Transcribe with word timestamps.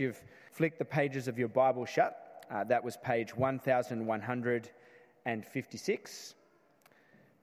you've 0.00 0.24
flicked 0.50 0.78
the 0.78 0.84
pages 0.84 1.28
of 1.28 1.38
your 1.38 1.48
Bible 1.48 1.84
shut, 1.84 2.44
uh, 2.50 2.64
that 2.64 2.82
was 2.82 2.96
page 2.96 3.36
1156. 3.36 6.34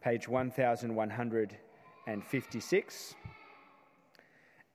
Page 0.04 0.28
1156. 0.28 3.16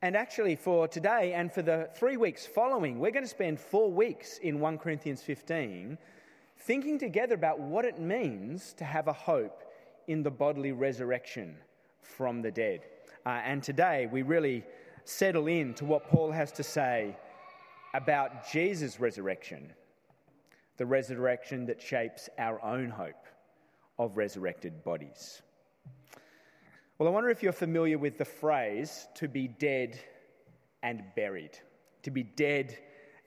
And 0.01 0.17
actually, 0.17 0.55
for 0.55 0.87
today 0.87 1.33
and 1.33 1.51
for 1.51 1.61
the 1.61 1.89
three 1.95 2.17
weeks 2.17 2.45
following, 2.45 2.99
we're 2.99 3.11
going 3.11 3.23
to 3.23 3.29
spend 3.29 3.57
four 3.59 3.91
weeks 3.91 4.37
in 4.39 4.59
1 4.59 4.77
Corinthians 4.77 5.21
15 5.21 5.97
thinking 6.57 6.99
together 6.99 7.35
about 7.35 7.59
what 7.59 7.85
it 7.85 7.99
means 7.99 8.73
to 8.73 8.85
have 8.85 9.07
a 9.07 9.13
hope 9.13 9.63
in 10.07 10.23
the 10.23 10.31
bodily 10.31 10.71
resurrection 10.71 11.55
from 12.01 12.41
the 12.41 12.51
dead. 12.51 12.81
Uh, 13.25 13.39
and 13.45 13.63
today, 13.63 14.09
we 14.11 14.23
really 14.23 14.65
settle 15.05 15.47
in 15.47 15.73
to 15.75 15.85
what 15.85 16.09
Paul 16.09 16.31
has 16.31 16.51
to 16.53 16.63
say 16.63 17.15
about 17.93 18.49
Jesus' 18.51 18.99
resurrection, 18.99 19.71
the 20.77 20.85
resurrection 20.85 21.65
that 21.67 21.81
shapes 21.81 22.29
our 22.37 22.63
own 22.63 22.89
hope 22.89 23.27
of 23.99 24.17
resurrected 24.17 24.83
bodies. 24.83 25.41
Well, 26.97 27.07
I 27.07 27.11
wonder 27.11 27.29
if 27.29 27.43
you're 27.43 27.51
familiar 27.51 27.97
with 27.97 28.17
the 28.17 28.25
phrase 28.25 29.07
to 29.15 29.27
be 29.27 29.47
dead 29.47 29.99
and 30.81 31.03
buried. 31.15 31.57
To 32.03 32.11
be 32.11 32.23
dead 32.23 32.77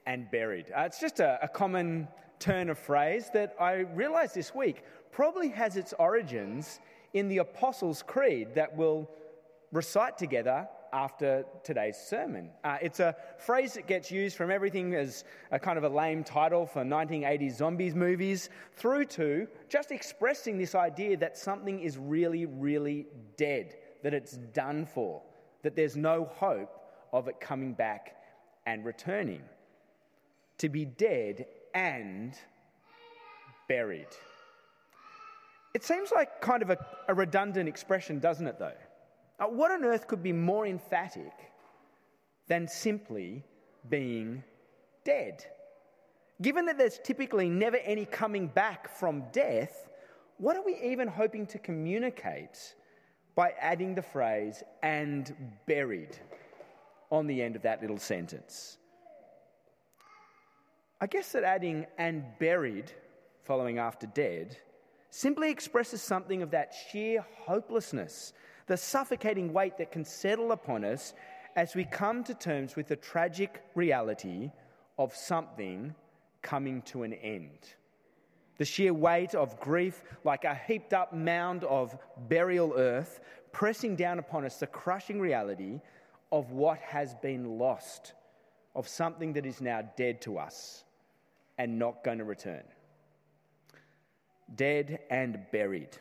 and 0.05 0.29
buried. 0.31 0.71
Uh, 0.75 0.81
it's 0.81 0.99
just 0.99 1.19
a, 1.19 1.39
a 1.41 1.47
common 1.47 2.07
turn 2.39 2.69
of 2.69 2.77
phrase 2.77 3.29
that 3.33 3.55
I 3.59 3.79
realized 3.95 4.35
this 4.35 4.53
week 4.53 4.83
probably 5.11 5.49
has 5.49 5.77
its 5.77 5.93
origins 5.97 6.79
in 7.13 7.27
the 7.27 7.39
Apostles' 7.39 8.03
Creed 8.05 8.55
that 8.55 8.75
we'll 8.75 9.09
recite 9.71 10.17
together 10.17 10.67
after 10.97 11.45
today's 11.63 11.95
sermon. 11.95 12.49
Uh, 12.63 12.77
it's 12.81 12.99
a 12.99 13.15
phrase 13.37 13.75
that 13.75 13.85
gets 13.85 14.09
used 14.09 14.35
from 14.35 14.49
everything 14.49 14.95
as 14.95 15.25
a 15.51 15.59
kind 15.59 15.77
of 15.77 15.83
a 15.83 15.89
lame 15.89 16.23
title 16.23 16.65
for 16.65 16.83
1980s 16.83 17.55
zombies 17.55 17.93
movies 17.93 18.49
through 18.73 19.05
to 19.05 19.47
just 19.69 19.91
expressing 19.91 20.57
this 20.57 20.73
idea 20.73 21.15
that 21.15 21.37
something 21.37 21.79
is 21.81 21.99
really, 21.99 22.47
really 22.47 23.05
dead, 23.37 23.75
that 24.01 24.15
it's 24.15 24.37
done 24.53 24.87
for, 24.87 25.21
that 25.61 25.75
there's 25.75 25.95
no 25.95 26.25
hope 26.33 26.71
of 27.13 27.27
it 27.27 27.39
coming 27.39 27.73
back 27.73 28.15
and 28.65 28.83
returning. 28.83 29.43
To 30.57 30.69
be 30.69 30.85
dead 30.85 31.45
and 31.75 32.33
buried. 33.67 34.07
It 35.75 35.83
seems 35.83 36.11
like 36.11 36.41
kind 36.41 36.63
of 36.63 36.71
a, 36.71 36.77
a 37.07 37.13
redundant 37.13 37.69
expression, 37.69 38.17
doesn't 38.17 38.47
it, 38.47 38.57
though? 38.57 38.73
Uh, 39.39 39.45
what 39.45 39.71
on 39.71 39.83
earth 39.83 40.07
could 40.07 40.23
be 40.23 40.33
more 40.33 40.65
emphatic 40.65 41.33
than 42.47 42.67
simply 42.67 43.43
being 43.89 44.43
dead? 45.03 45.45
Given 46.41 46.65
that 46.65 46.77
there's 46.77 46.99
typically 47.03 47.49
never 47.49 47.77
any 47.77 48.05
coming 48.05 48.47
back 48.47 48.89
from 48.89 49.23
death, 49.31 49.89
what 50.37 50.55
are 50.55 50.63
we 50.63 50.79
even 50.83 51.07
hoping 51.07 51.45
to 51.47 51.59
communicate 51.59 52.75
by 53.35 53.53
adding 53.59 53.95
the 53.95 54.01
phrase 54.01 54.63
and 54.81 55.35
buried 55.67 56.17
on 57.11 57.27
the 57.27 57.41
end 57.41 57.55
of 57.55 57.61
that 57.63 57.81
little 57.81 57.97
sentence? 57.97 58.77
I 60.99 61.05
guess 61.05 61.31
that 61.33 61.43
adding 61.43 61.85
and 61.99 62.23
buried 62.39 62.91
following 63.43 63.77
after 63.77 64.07
dead 64.07 64.57
simply 65.11 65.51
expresses 65.51 66.01
something 66.01 66.41
of 66.41 66.51
that 66.51 66.73
sheer 66.91 67.23
hopelessness 67.45 68.33
the 68.67 68.77
suffocating 68.77 69.53
weight 69.53 69.77
that 69.77 69.91
can 69.91 70.05
settle 70.05 70.51
upon 70.51 70.83
us 70.83 71.13
as 71.55 71.73
we 71.73 71.85
come 71.85 72.23
to 72.23 72.33
terms 72.33 72.75
with 72.75 72.87
the 72.87 72.95
tragic 72.95 73.63
reality 73.73 74.51
of 74.99 75.15
something 75.15 75.95
coming 76.41 76.81
to 76.83 77.03
an 77.03 77.13
end. 77.13 77.59
The 78.57 78.65
sheer 78.65 78.93
weight 78.93 79.35
of 79.35 79.59
grief, 79.59 80.03
like 80.23 80.43
a 80.43 80.53
heaped 80.53 80.93
up 80.93 81.13
mound 81.13 81.63
of 81.63 81.97
burial 82.27 82.73
earth, 82.75 83.19
pressing 83.51 83.95
down 83.95 84.19
upon 84.19 84.45
us 84.45 84.57
the 84.57 84.67
crushing 84.67 85.19
reality 85.19 85.79
of 86.31 86.51
what 86.51 86.79
has 86.79 87.15
been 87.15 87.57
lost, 87.57 88.13
of 88.75 88.87
something 88.87 89.33
that 89.33 89.45
is 89.45 89.61
now 89.61 89.81
dead 89.95 90.21
to 90.21 90.37
us 90.37 90.83
and 91.57 91.79
not 91.79 92.03
going 92.03 92.17
to 92.17 92.23
return. 92.23 92.63
Dead 94.55 94.99
and 95.09 95.39
buried. 95.51 95.97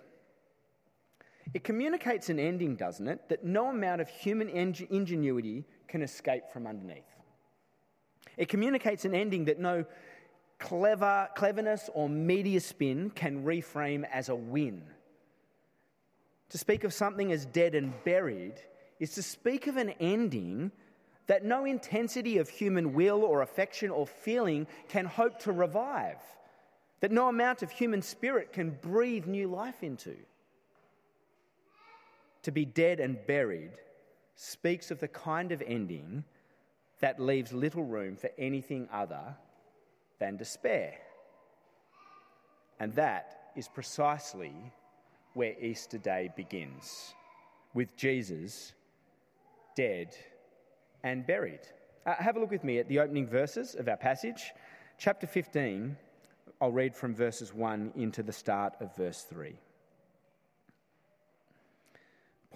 It 1.54 1.64
communicates 1.64 2.28
an 2.28 2.38
ending, 2.38 2.76
doesn't 2.76 3.06
it, 3.06 3.28
that 3.28 3.44
no 3.44 3.68
amount 3.68 4.00
of 4.00 4.08
human 4.08 4.48
ingenuity 4.48 5.64
can 5.88 6.02
escape 6.02 6.44
from 6.52 6.66
underneath. 6.66 7.04
It 8.36 8.48
communicates 8.48 9.04
an 9.04 9.14
ending 9.14 9.46
that 9.46 9.58
no 9.58 9.84
clever, 10.58 11.28
cleverness 11.36 11.88
or 11.94 12.08
media 12.08 12.60
spin 12.60 13.10
can 13.10 13.44
reframe 13.44 14.04
as 14.12 14.28
a 14.28 14.34
win. 14.34 14.82
To 16.50 16.58
speak 16.58 16.84
of 16.84 16.92
something 16.92 17.32
as 17.32 17.46
dead 17.46 17.74
and 17.74 17.92
buried 18.04 18.54
is 19.00 19.12
to 19.14 19.22
speak 19.22 19.66
of 19.66 19.76
an 19.76 19.90
ending 20.00 20.70
that 21.26 21.44
no 21.44 21.64
intensity 21.64 22.38
of 22.38 22.48
human 22.48 22.92
will 22.92 23.24
or 23.24 23.42
affection 23.42 23.90
or 23.90 24.06
feeling 24.06 24.66
can 24.88 25.06
hope 25.06 25.38
to 25.40 25.52
revive, 25.52 26.20
that 27.00 27.10
no 27.10 27.28
amount 27.28 27.62
of 27.62 27.70
human 27.70 28.00
spirit 28.00 28.52
can 28.52 28.70
breathe 28.80 29.26
new 29.26 29.48
life 29.48 29.82
into 29.82 30.16
to 32.46 32.52
be 32.52 32.64
dead 32.64 33.00
and 33.00 33.26
buried 33.26 33.72
speaks 34.36 34.92
of 34.92 35.00
the 35.00 35.08
kind 35.08 35.50
of 35.50 35.60
ending 35.66 36.22
that 37.00 37.18
leaves 37.18 37.52
little 37.52 37.82
room 37.82 38.14
for 38.14 38.30
anything 38.38 38.88
other 38.92 39.34
than 40.20 40.36
despair. 40.36 40.94
And 42.78 42.92
that 42.92 43.50
is 43.56 43.66
precisely 43.66 44.54
where 45.34 45.58
Easter 45.60 45.98
Day 45.98 46.30
begins, 46.36 47.14
with 47.74 47.96
Jesus 47.96 48.74
dead 49.74 50.14
and 51.02 51.26
buried. 51.26 51.66
Uh, 52.06 52.14
have 52.14 52.36
a 52.36 52.38
look 52.38 52.52
with 52.52 52.62
me 52.62 52.78
at 52.78 52.88
the 52.88 53.00
opening 53.00 53.26
verses 53.26 53.74
of 53.74 53.88
our 53.88 53.96
passage, 53.96 54.52
chapter 54.98 55.26
15. 55.26 55.96
I'll 56.60 56.70
read 56.70 56.94
from 56.94 57.12
verses 57.12 57.52
1 57.52 57.94
into 57.96 58.22
the 58.22 58.32
start 58.32 58.74
of 58.78 58.94
verse 58.94 59.26
3. 59.28 59.56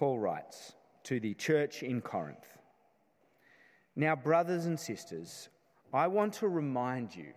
Paul 0.01 0.17
writes 0.17 0.73
to 1.03 1.19
the 1.19 1.35
church 1.35 1.83
in 1.83 2.01
Corinth 2.01 2.57
Now, 3.95 4.15
brothers 4.15 4.65
and 4.65 4.79
sisters, 4.79 5.49
I 5.93 6.07
want 6.07 6.33
to 6.33 6.47
remind 6.47 7.15
you 7.15 7.33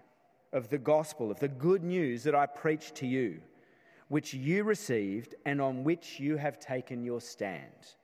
of 0.50 0.70
the 0.70 0.78
gospel, 0.78 1.30
of 1.30 1.38
the 1.38 1.48
good 1.48 1.84
news 1.84 2.22
that 2.22 2.34
I 2.34 2.46
preached 2.46 2.94
to 2.94 3.06
you, 3.06 3.42
which 4.08 4.32
you 4.32 4.64
received 4.64 5.34
and 5.44 5.60
on 5.60 5.84
which 5.84 6.18
you 6.18 6.38
have 6.38 6.58
taken 6.58 7.04
your 7.04 7.20
stand. 7.20 7.96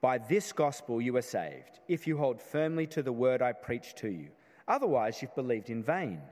By 0.00 0.16
this 0.16 0.50
gospel 0.52 0.98
you 0.98 1.14
are 1.18 1.28
saved, 1.38 1.80
if 1.88 2.06
you 2.06 2.16
hold 2.16 2.40
firmly 2.40 2.86
to 2.86 3.02
the 3.02 3.12
word 3.12 3.42
I 3.42 3.52
preached 3.52 3.98
to 3.98 4.08
you. 4.08 4.28
Otherwise, 4.66 5.20
you've 5.20 5.34
believed 5.34 5.68
in 5.68 5.82
vain. 5.82 6.22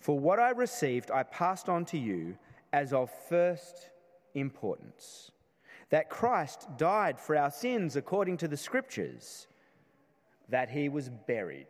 For 0.00 0.18
what 0.18 0.40
I 0.40 0.50
received, 0.50 1.12
I 1.12 1.22
passed 1.22 1.68
on 1.68 1.84
to 1.84 1.98
you 1.98 2.36
as 2.72 2.92
of 2.92 3.12
first 3.28 3.90
importance 4.34 5.30
that 5.92 6.08
Christ 6.08 6.66
died 6.78 7.20
for 7.20 7.36
our 7.36 7.50
sins 7.50 7.96
according 7.96 8.38
to 8.38 8.48
the 8.48 8.56
Scriptures, 8.56 9.46
that 10.48 10.70
he 10.70 10.88
was 10.88 11.10
buried. 11.10 11.68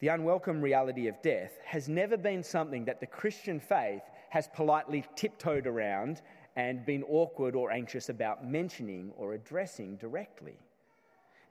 The 0.00 0.08
unwelcome 0.08 0.60
reality 0.60 1.08
of 1.08 1.22
death 1.22 1.52
has 1.64 1.88
never 1.88 2.18
been 2.18 2.42
something 2.42 2.84
that 2.84 3.00
the 3.00 3.06
Christian 3.06 3.58
faith 3.58 4.02
has 4.28 4.50
politely 4.54 5.02
tiptoed 5.16 5.66
around 5.66 6.20
and 6.56 6.84
been 6.84 7.02
awkward 7.04 7.56
or 7.56 7.70
anxious 7.70 8.10
about 8.10 8.46
mentioning 8.46 9.10
or 9.16 9.32
addressing 9.32 9.96
directly. 9.96 10.58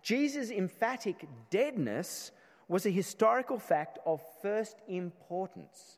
Jesus' 0.03 0.51
emphatic 0.51 1.28
deadness 1.49 2.29
was 2.67 2.85
a 2.85 2.91
historical 2.91 3.58
fact 3.58 3.97
of 4.05 4.22
first 4.43 4.78
importance 4.87 5.97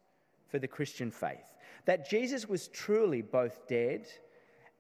for 0.50 0.60
the 0.60 0.68
Christian 0.68 1.12
faith. 1.12 1.46
That 1.86 2.10
Jesus 2.10 2.48
was 2.48 2.68
truly 2.68 3.22
both 3.22 3.68
dead 3.68 4.08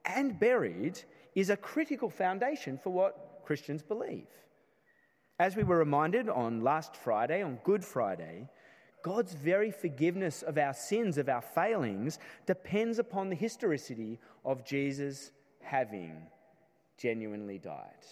and 0.05 0.39
buried 0.39 1.01
is 1.35 1.49
a 1.49 1.57
critical 1.57 2.09
foundation 2.09 2.77
for 2.77 2.91
what 2.91 3.41
Christians 3.45 3.81
believe. 3.81 4.27
As 5.39 5.55
we 5.55 5.63
were 5.63 5.77
reminded 5.77 6.27
on 6.27 6.61
last 6.61 6.95
Friday, 6.95 7.41
on 7.41 7.59
Good 7.63 7.85
Friday, 7.85 8.49
God's 9.01 9.33
very 9.33 9.71
forgiveness 9.71 10.41
of 10.41 10.57
our 10.57 10.73
sins, 10.73 11.17
of 11.17 11.29
our 11.29 11.41
failings, 11.41 12.19
depends 12.45 12.99
upon 12.99 13.29
the 13.29 13.35
historicity 13.35 14.19
of 14.43 14.65
Jesus 14.65 15.31
having 15.61 16.27
genuinely 16.97 17.57
died. 17.57 18.05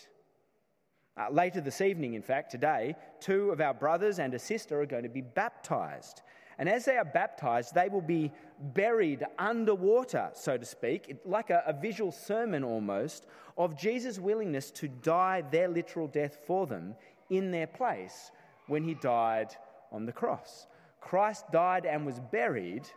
Uh, 1.18 1.30
later 1.32 1.60
this 1.60 1.82
evening, 1.82 2.14
in 2.14 2.22
fact, 2.22 2.52
today, 2.52 2.96
two 3.20 3.50
of 3.50 3.60
our 3.60 3.74
brothers 3.74 4.20
and 4.20 4.34
a 4.34 4.40
sister 4.40 4.80
are 4.80 4.86
going 4.86 5.04
to 5.04 5.10
be 5.10 5.22
baptized 5.22 6.22
And 6.60 6.68
as 6.68 6.86
they 6.86 6.98
are 6.98 7.06
baptized, 7.06 7.76
they 7.76 7.90
will 7.90 8.02
be 8.02 8.32
buried 8.60 9.24
underwater, 9.38 10.30
so 10.34 10.58
to 10.58 10.66
speak, 10.66 11.16
like 11.26 11.50
a, 11.50 11.64
a, 11.68 11.74
visual 11.74 12.12
sermon 12.12 12.64
almost 12.64 13.28
of 13.58 13.78
Jesus' 13.78 14.18
willingness 14.18 14.72
to 14.72 14.88
die 14.88 15.44
their 15.52 15.68
literal 15.68 16.08
death 16.08 16.40
for 16.48 16.66
them 16.66 16.96
in 17.30 17.52
their 17.52 17.68
place 17.68 18.32
when 18.68 18.84
he 18.84 18.96
died 18.96 19.56
on 19.92 20.06
the 20.06 20.12
cross. 20.12 20.68
Christ 21.00 21.46
died 21.52 21.86
and 21.86 22.06
was 22.06 22.20
buried 22.20 22.88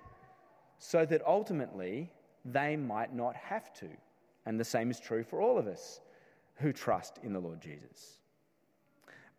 so 0.79 1.05
that 1.05 1.23
ultimately 1.27 2.11
they 2.45 2.77
might 2.77 3.15
not 3.15 3.37
have 3.37 3.73
to. 3.75 3.89
And 4.47 4.59
the 4.59 4.65
same 4.65 4.91
is 4.91 4.99
true 4.99 5.23
for 5.23 5.43
all 5.43 5.59
of 5.59 5.67
us 5.67 6.01
who 6.57 6.73
trust 6.73 7.19
in 7.23 7.35
the 7.35 7.41
Lord 7.41 7.61
Jesus. 7.61 8.20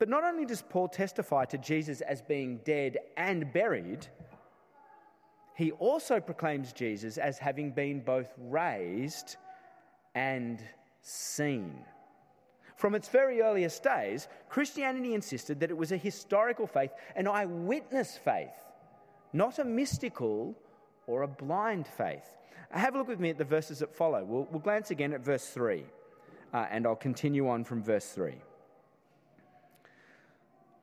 But 0.01 0.09
not 0.09 0.24
only 0.24 0.48
does 0.48 0.63
Paul 0.63 0.88
testify 0.88 1.45
to 1.45 1.59
Jesus 1.59 2.01
as 2.01 2.24
being 2.24 2.62
dead 2.65 2.98
and 3.18 3.53
buried, 3.53 4.07
he 5.56 5.74
also 5.74 6.19
proclaims 6.19 6.74
Jesus 6.74 7.19
as 7.19 7.38
having 7.38 7.69
been 7.69 8.00
both 8.00 8.33
raised 8.39 9.36
and 10.15 10.59
seen. 11.03 11.86
From 12.77 12.95
its 12.95 13.09
very 13.09 13.44
earliest 13.44 13.83
days, 13.83 14.27
Christianity 14.50 15.13
insisted 15.13 15.59
that 15.59 15.69
it 15.69 15.77
was 15.77 15.92
a 15.92 15.98
historical 15.98 16.65
faith, 16.65 16.89
an 17.15 17.27
eyewitness 17.27 18.18
faith, 18.18 18.57
not 19.33 19.59
a 19.59 19.63
mystical 19.63 20.56
or 21.06 21.21
a 21.21 21.27
blind 21.27 21.86
faith. 21.86 22.25
Have 22.71 22.95
a 22.95 22.98
look 22.98 23.07
with 23.07 23.19
me 23.19 23.30
at 23.30 23.38
the 23.38 23.45
verses 23.45 23.77
that 23.77 23.94
follow. 23.94 24.24
We'll, 24.24 24.48
we'll 24.50 24.62
glance 24.62 24.89
again 24.89 25.13
at 25.13 25.21
verse 25.21 25.45
3, 25.50 25.86
uh, 26.56 26.65
and 26.71 26.88
I'll 26.88 26.95
continue 26.95 27.48
on 27.48 27.63
from 27.63 27.83
verse 27.83 28.07
3. 28.07 28.33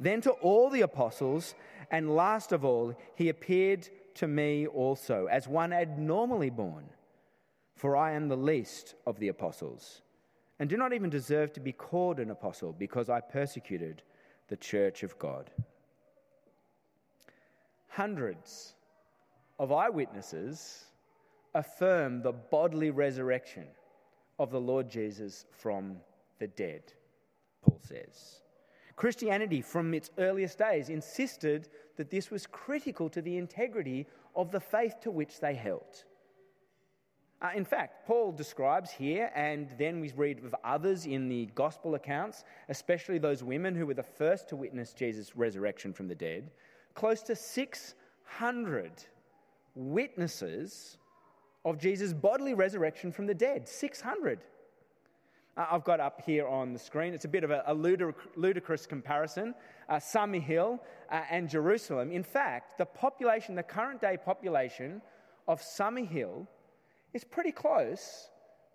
then 0.00 0.22
to 0.22 0.30
all 0.30 0.70
the 0.70 0.80
apostles, 0.80 1.54
and 1.90 2.16
last 2.16 2.52
of 2.52 2.64
all, 2.64 2.94
he 3.14 3.28
appeared 3.28 3.88
to 4.14 4.26
me 4.26 4.66
also, 4.66 5.26
as 5.26 5.46
one 5.46 5.72
abnormally 5.72 6.50
born. 6.50 6.86
For 7.76 7.96
I 7.96 8.12
am 8.12 8.28
the 8.28 8.36
least 8.36 8.94
of 9.06 9.18
the 9.18 9.28
apostles, 9.28 10.02
and 10.58 10.68
do 10.68 10.76
not 10.76 10.92
even 10.92 11.10
deserve 11.10 11.52
to 11.52 11.60
be 11.60 11.72
called 11.72 12.18
an 12.18 12.30
apostle, 12.30 12.74
because 12.78 13.08
I 13.08 13.20
persecuted 13.20 14.02
the 14.48 14.56
church 14.56 15.02
of 15.02 15.18
God. 15.18 15.50
Hundreds 17.88 18.74
of 19.58 19.70
eyewitnesses 19.70 20.84
affirm 21.54 22.22
the 22.22 22.32
bodily 22.32 22.90
resurrection 22.90 23.66
of 24.38 24.50
the 24.50 24.60
Lord 24.60 24.88
Jesus 24.88 25.44
from 25.50 25.96
the 26.38 26.46
dead, 26.46 26.82
Paul 27.62 27.78
says. 27.82 28.40
Christianity, 29.00 29.62
from 29.62 29.94
its 29.94 30.10
earliest 30.18 30.58
days, 30.58 30.90
insisted 30.90 31.70
that 31.96 32.10
this 32.10 32.30
was 32.30 32.46
critical 32.46 33.08
to 33.08 33.22
the 33.22 33.38
integrity 33.38 34.06
of 34.36 34.50
the 34.50 34.60
faith 34.60 34.96
to 35.00 35.10
which 35.10 35.40
they 35.40 35.54
held. 35.54 36.04
Uh, 37.40 37.48
in 37.56 37.64
fact, 37.64 38.06
Paul 38.06 38.30
describes 38.30 38.90
here, 38.90 39.30
and 39.34 39.70
then 39.78 40.00
we 40.00 40.12
read 40.14 40.44
of 40.44 40.54
others 40.64 41.06
in 41.06 41.30
the 41.30 41.46
gospel 41.54 41.94
accounts, 41.94 42.44
especially 42.68 43.16
those 43.16 43.42
women 43.42 43.74
who 43.74 43.86
were 43.86 43.94
the 43.94 44.02
first 44.02 44.50
to 44.50 44.56
witness 44.56 44.92
Jesus' 44.92 45.34
resurrection 45.34 45.94
from 45.94 46.06
the 46.06 46.14
dead, 46.14 46.50
close 46.92 47.22
to 47.22 47.34
600 47.34 48.92
witnesses 49.74 50.98
of 51.64 51.78
Jesus' 51.78 52.12
bodily 52.12 52.52
resurrection 52.52 53.12
from 53.12 53.24
the 53.24 53.32
dead. 53.32 53.66
600. 53.66 54.40
Uh, 55.56 55.66
I've 55.70 55.84
got 55.84 56.00
up 56.00 56.22
here 56.24 56.46
on 56.46 56.72
the 56.72 56.78
screen. 56.78 57.12
It's 57.12 57.24
a 57.24 57.28
bit 57.28 57.44
of 57.44 57.50
a, 57.50 57.62
a 57.66 57.74
ludicrous 57.74 58.86
comparison. 58.86 59.54
Uh, 59.88 59.96
Summerhill 59.96 60.78
uh, 61.10 61.22
and 61.30 61.48
Jerusalem. 61.48 62.12
In 62.12 62.22
fact, 62.22 62.78
the 62.78 62.86
population, 62.86 63.54
the 63.54 63.62
current 63.62 64.00
day 64.00 64.16
population 64.16 65.02
of 65.48 65.60
Summerhill 65.60 66.46
is 67.12 67.24
pretty 67.24 67.52
close 67.52 68.30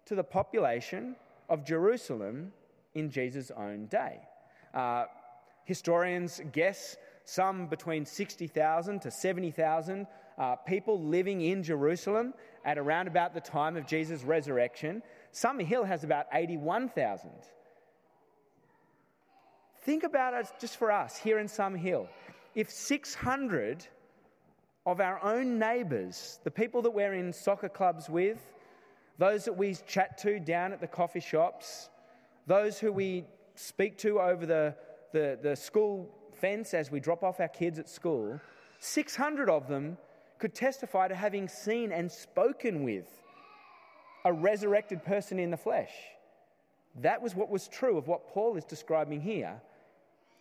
to 0.05 0.15
the 0.15 0.23
population 0.23 1.15
of 1.49 1.65
Jerusalem 1.65 2.51
in 2.93 3.09
Jesus' 3.09 3.51
own 3.51 3.85
day. 3.87 4.19
Uh, 4.73 5.05
historians 5.63 6.41
guess 6.51 6.97
some 7.23 7.67
between 7.67 8.05
60,000 8.05 8.99
to 9.01 9.11
70,000 9.11 10.07
uh, 10.37 10.55
people 10.57 11.01
living 11.01 11.41
in 11.41 11.63
Jerusalem 11.63 12.33
at 12.65 12.77
around 12.77 13.07
about 13.07 13.33
the 13.33 13.41
time 13.41 13.77
of 13.77 13.87
Jesus' 13.87 14.23
resurrection. 14.23 15.01
Summerhill 15.35 15.85
has 15.85 16.05
about 16.05 16.27
81,000. 16.33 17.29
Think 19.81 20.03
about 20.03 20.33
it 20.33 20.47
just 20.61 20.77
for 20.77 20.93
us 20.93 21.17
here 21.17 21.39
in 21.39 21.47
Summerhill. 21.47 22.07
If 22.55 22.71
600 22.71 23.85
of 24.85 25.01
our 25.01 25.21
own 25.21 25.59
neighbours, 25.59 26.39
the 26.45 26.51
people 26.51 26.81
that 26.83 26.91
we're 26.91 27.13
in 27.13 27.33
soccer 27.33 27.67
clubs 27.67 28.09
with, 28.09 28.39
those 29.17 29.43
that 29.43 29.57
we 29.57 29.75
chat 29.85 30.17
to 30.19 30.39
down 30.39 30.71
at 30.71 30.79
the 30.79 30.87
coffee 30.87 31.19
shops, 31.19 31.89
those 32.47 32.79
who 32.79 32.93
we 32.93 33.25
speak 33.55 33.97
to 33.97 34.21
over 34.21 34.45
the, 34.45 34.73
the, 35.11 35.37
the 35.41 35.55
school 35.55 36.09
fence 36.31 36.73
as 36.73 36.91
we 36.91 37.01
drop 37.01 37.23
off 37.23 37.41
our 37.41 37.49
kids 37.49 37.77
at 37.77 37.89
school, 37.89 38.39
600 38.79 39.49
of 39.49 39.67
them 39.67 39.97
could 40.39 40.55
testify 40.55 41.09
to 41.09 41.15
having 41.15 41.49
seen 41.49 41.91
and 41.91 42.09
spoken 42.09 42.85
with 42.85 43.05
a 44.25 44.33
resurrected 44.33 45.05
person 45.05 45.39
in 45.39 45.51
the 45.51 45.57
flesh. 45.57 45.91
That 47.01 47.21
was 47.21 47.35
what 47.35 47.49
was 47.49 47.67
true 47.67 47.97
of 47.97 48.07
what 48.07 48.27
Paul 48.27 48.57
is 48.57 48.65
describing 48.65 49.21
here 49.21 49.61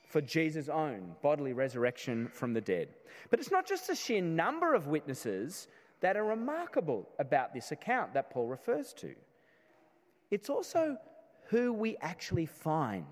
for 0.08 0.20
Jesus' 0.20 0.68
own 0.68 1.14
bodily 1.22 1.52
resurrection 1.52 2.28
from 2.28 2.54
the 2.54 2.60
dead. 2.60 2.88
But 3.30 3.40
it's 3.40 3.50
not 3.50 3.66
just 3.66 3.86
the 3.86 3.94
sheer 3.94 4.22
number 4.22 4.74
of 4.74 4.86
witnesses 4.86 5.68
that 6.00 6.16
are 6.16 6.24
remarkable 6.24 7.08
about 7.18 7.52
this 7.52 7.72
account 7.72 8.14
that 8.14 8.30
Paul 8.30 8.48
refers 8.48 8.92
to, 8.94 9.14
it's 10.30 10.48
also 10.50 10.96
who 11.48 11.72
we 11.72 11.96
actually 12.00 12.46
find 12.46 13.06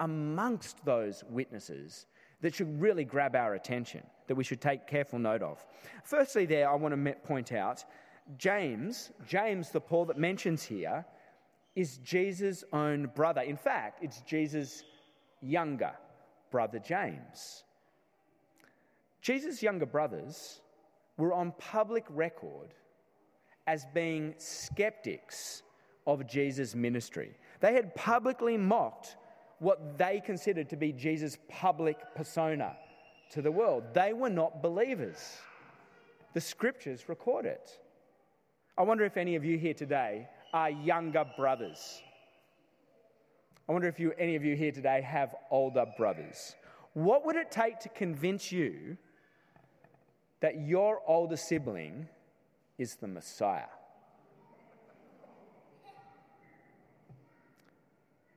amongst 0.00 0.84
those 0.84 1.24
witnesses 1.30 2.06
that 2.40 2.54
should 2.54 2.80
really 2.80 3.04
grab 3.04 3.36
our 3.36 3.54
attention, 3.54 4.02
that 4.26 4.34
we 4.34 4.44
should 4.44 4.60
take 4.60 4.86
careful 4.86 5.18
note 5.18 5.42
of. 5.42 5.64
Firstly, 6.04 6.44
there, 6.44 6.68
I 6.68 6.74
want 6.74 6.92
to 6.92 7.12
point 7.24 7.52
out 7.52 7.84
James, 8.38 9.10
James, 9.26 9.70
the 9.70 9.80
Paul 9.80 10.06
that 10.06 10.18
mentions 10.18 10.62
here, 10.62 11.04
is 11.74 11.98
Jesus' 11.98 12.64
own 12.72 13.10
brother. 13.14 13.40
In 13.40 13.56
fact, 13.56 14.02
it's 14.02 14.20
Jesus' 14.22 14.84
younger 15.40 15.92
brother, 16.50 16.78
James. 16.78 17.64
Jesus' 19.20 19.62
younger 19.62 19.86
brothers 19.86 20.60
were 21.16 21.32
on 21.32 21.52
public 21.58 22.04
record 22.10 22.74
as 23.66 23.86
being 23.94 24.34
skeptics 24.38 25.62
of 26.06 26.26
Jesus' 26.26 26.74
ministry. 26.74 27.36
They 27.60 27.74
had 27.74 27.94
publicly 27.94 28.56
mocked 28.56 29.16
what 29.60 29.96
they 29.96 30.20
considered 30.20 30.68
to 30.70 30.76
be 30.76 30.92
Jesus' 30.92 31.38
public 31.48 31.96
persona 32.16 32.76
to 33.30 33.40
the 33.40 33.52
world. 33.52 33.84
They 33.94 34.12
were 34.12 34.30
not 34.30 34.62
believers. 34.62 35.36
The 36.34 36.40
scriptures 36.40 37.08
record 37.08 37.46
it. 37.46 37.78
I 38.76 38.82
wonder 38.82 39.04
if 39.04 39.16
any 39.16 39.36
of 39.36 39.44
you 39.44 39.58
here 39.58 39.74
today 39.74 40.28
are 40.54 40.70
younger 40.70 41.24
brothers. 41.36 42.00
I 43.68 43.72
wonder 43.72 43.86
if 43.86 44.00
you, 44.00 44.12
any 44.18 44.34
of 44.34 44.44
you 44.44 44.56
here 44.56 44.72
today 44.72 45.02
have 45.02 45.34
older 45.50 45.84
brothers. 45.98 46.56
What 46.94 47.26
would 47.26 47.36
it 47.36 47.50
take 47.50 47.80
to 47.80 47.90
convince 47.90 48.50
you 48.50 48.96
that 50.40 50.60
your 50.60 51.00
older 51.06 51.36
sibling 51.36 52.08
is 52.78 52.96
the 52.96 53.08
Messiah? 53.08 53.68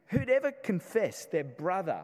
Who'd 0.08 0.30
ever 0.30 0.52
confess 0.52 1.26
their 1.26 1.44
brother 1.44 2.02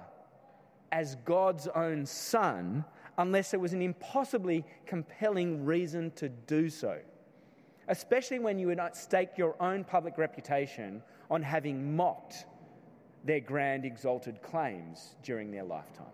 as 0.92 1.16
God's 1.26 1.68
own 1.68 2.06
son 2.06 2.84
unless 3.18 3.52
there 3.52 3.60
was 3.60 3.74
an 3.74 3.82
impossibly 3.82 4.66
compelling 4.86 5.66
reason 5.66 6.12
to 6.12 6.30
do 6.30 6.70
so? 6.70 6.98
Especially 7.88 8.40
when 8.40 8.60
you 8.60 8.68
would 8.68 8.78
not 8.78 8.96
stake 8.96 9.38
your 9.38 9.56
own 9.62 9.84
public 9.84 10.18
reputation 10.18 11.02
on 11.30 11.42
having 11.42 11.96
mocked 11.96 12.46
their 13.24 13.40
grand 13.40 13.86
exalted 13.86 14.42
claims 14.42 15.16
during 15.24 15.52
their 15.52 15.64
lifetime. 15.64 16.06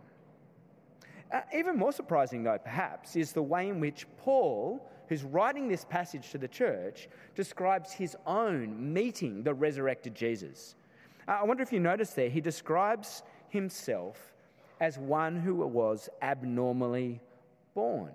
Uh, 1.31 1.41
even 1.53 1.77
more 1.77 1.91
surprising, 1.91 2.43
though, 2.43 2.57
perhaps, 2.57 3.15
is 3.15 3.33
the 3.33 3.41
way 3.41 3.67
in 3.67 3.79
which 3.79 4.05
Paul, 4.17 4.89
who's 5.09 5.23
writing 5.23 5.67
this 5.67 5.85
passage 5.85 6.31
to 6.31 6.37
the 6.37 6.47
church, 6.47 7.09
describes 7.35 7.91
his 7.91 8.15
own 8.25 8.93
meeting 8.93 9.43
the 9.43 9.53
resurrected 9.53 10.15
Jesus. 10.15 10.75
Uh, 11.27 11.31
I 11.41 11.43
wonder 11.43 11.63
if 11.63 11.73
you 11.73 11.79
notice 11.79 12.11
there, 12.11 12.29
he 12.29 12.39
describes 12.39 13.23
himself 13.49 14.33
as 14.79 14.97
one 14.97 15.35
who 15.35 15.55
was 15.55 16.09
abnormally 16.21 17.19
born. 17.73 18.11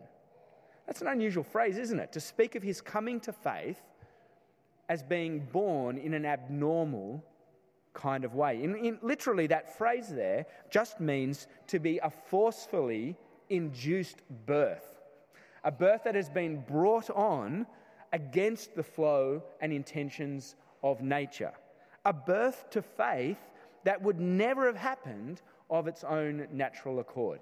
That's 0.86 1.00
an 1.00 1.06
unusual 1.08 1.44
phrase, 1.44 1.78
isn't 1.78 1.98
it? 1.98 2.12
To 2.12 2.20
speak 2.20 2.54
of 2.54 2.62
his 2.62 2.80
coming 2.80 3.20
to 3.20 3.32
faith 3.32 3.80
as 4.88 5.02
being 5.02 5.40
born 5.52 5.96
in 5.96 6.14
an 6.14 6.26
abnormal 6.26 7.24
kind 7.94 8.24
of 8.24 8.34
way. 8.34 8.62
In, 8.62 8.74
in, 8.76 8.98
literally, 9.02 9.46
that 9.48 9.76
phrase 9.76 10.08
there 10.08 10.46
just 10.70 11.00
means 11.00 11.46
to 11.68 11.78
be 11.78 11.98
a 11.98 12.10
forcefully 12.10 13.16
induced 13.48 14.22
birth, 14.46 15.00
a 15.64 15.70
birth 15.70 16.04
that 16.04 16.14
has 16.14 16.28
been 16.28 16.62
brought 16.68 17.10
on 17.10 17.66
against 18.12 18.74
the 18.74 18.82
flow 18.82 19.42
and 19.60 19.72
intentions 19.72 20.56
of 20.82 21.00
nature, 21.00 21.52
a 22.04 22.12
birth 22.12 22.68
to 22.70 22.82
faith 22.82 23.38
that 23.84 24.00
would 24.00 24.20
never 24.20 24.66
have 24.66 24.76
happened 24.76 25.42
of 25.70 25.86
its 25.86 26.04
own 26.04 26.46
natural 26.52 27.00
accord. 27.00 27.40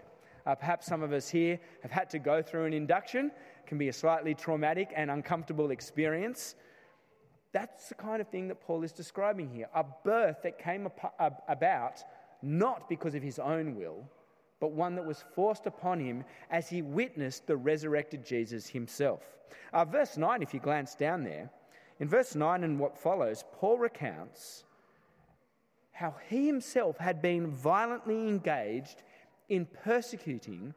Uh, 0.51 0.55
perhaps 0.57 0.85
some 0.85 1.01
of 1.01 1.13
us 1.13 1.29
here 1.29 1.61
have 1.81 1.93
had 1.93 2.11
to 2.11 2.19
go 2.19 2.43
through 2.43 2.65
an 2.65 2.73
induction. 2.73 3.27
It 3.27 3.69
can 3.69 3.79
be 3.79 3.87
a 3.87 3.93
slightly 3.93 4.35
traumatic 4.35 4.93
and 4.97 5.09
uncomfortable 5.09 5.71
experience. 5.71 6.57
That's 7.53 7.91
the 7.91 7.95
kind 7.95 8.21
of 8.21 8.27
thing 8.27 8.49
that 8.49 8.61
Paul 8.61 8.83
is 8.83 8.91
describing 8.91 9.49
here 9.49 9.69
a 9.77 9.85
birth 10.05 10.39
that 10.43 10.59
came 10.59 10.89
about 11.49 12.03
not 12.43 12.89
because 12.89 13.15
of 13.15 13.23
his 13.23 13.39
own 13.39 13.77
will, 13.77 14.03
but 14.59 14.73
one 14.73 14.97
that 14.97 15.07
was 15.07 15.25
forced 15.37 15.67
upon 15.67 16.01
him 16.01 16.25
as 16.51 16.69
he 16.69 16.83
witnessed 16.83 17.47
the 17.47 17.57
resurrected 17.57 18.27
Jesus 18.27 18.67
himself. 18.67 19.21
Uh, 19.73 19.85
verse 19.85 20.17
9, 20.17 20.43
if 20.43 20.53
you 20.53 20.59
glance 20.59 20.97
down 20.97 21.23
there, 21.23 21.49
in 22.01 22.09
verse 22.09 22.35
9 22.35 22.65
and 22.65 22.77
what 22.77 22.99
follows, 22.99 23.45
Paul 23.53 23.79
recounts 23.79 24.65
how 25.93 26.17
he 26.29 26.49
himself 26.49 26.99
had 26.99 27.23
been 27.23 27.47
violently 27.47 28.27
engaged 28.27 29.05
in 29.51 29.67
persecuting 29.67 30.73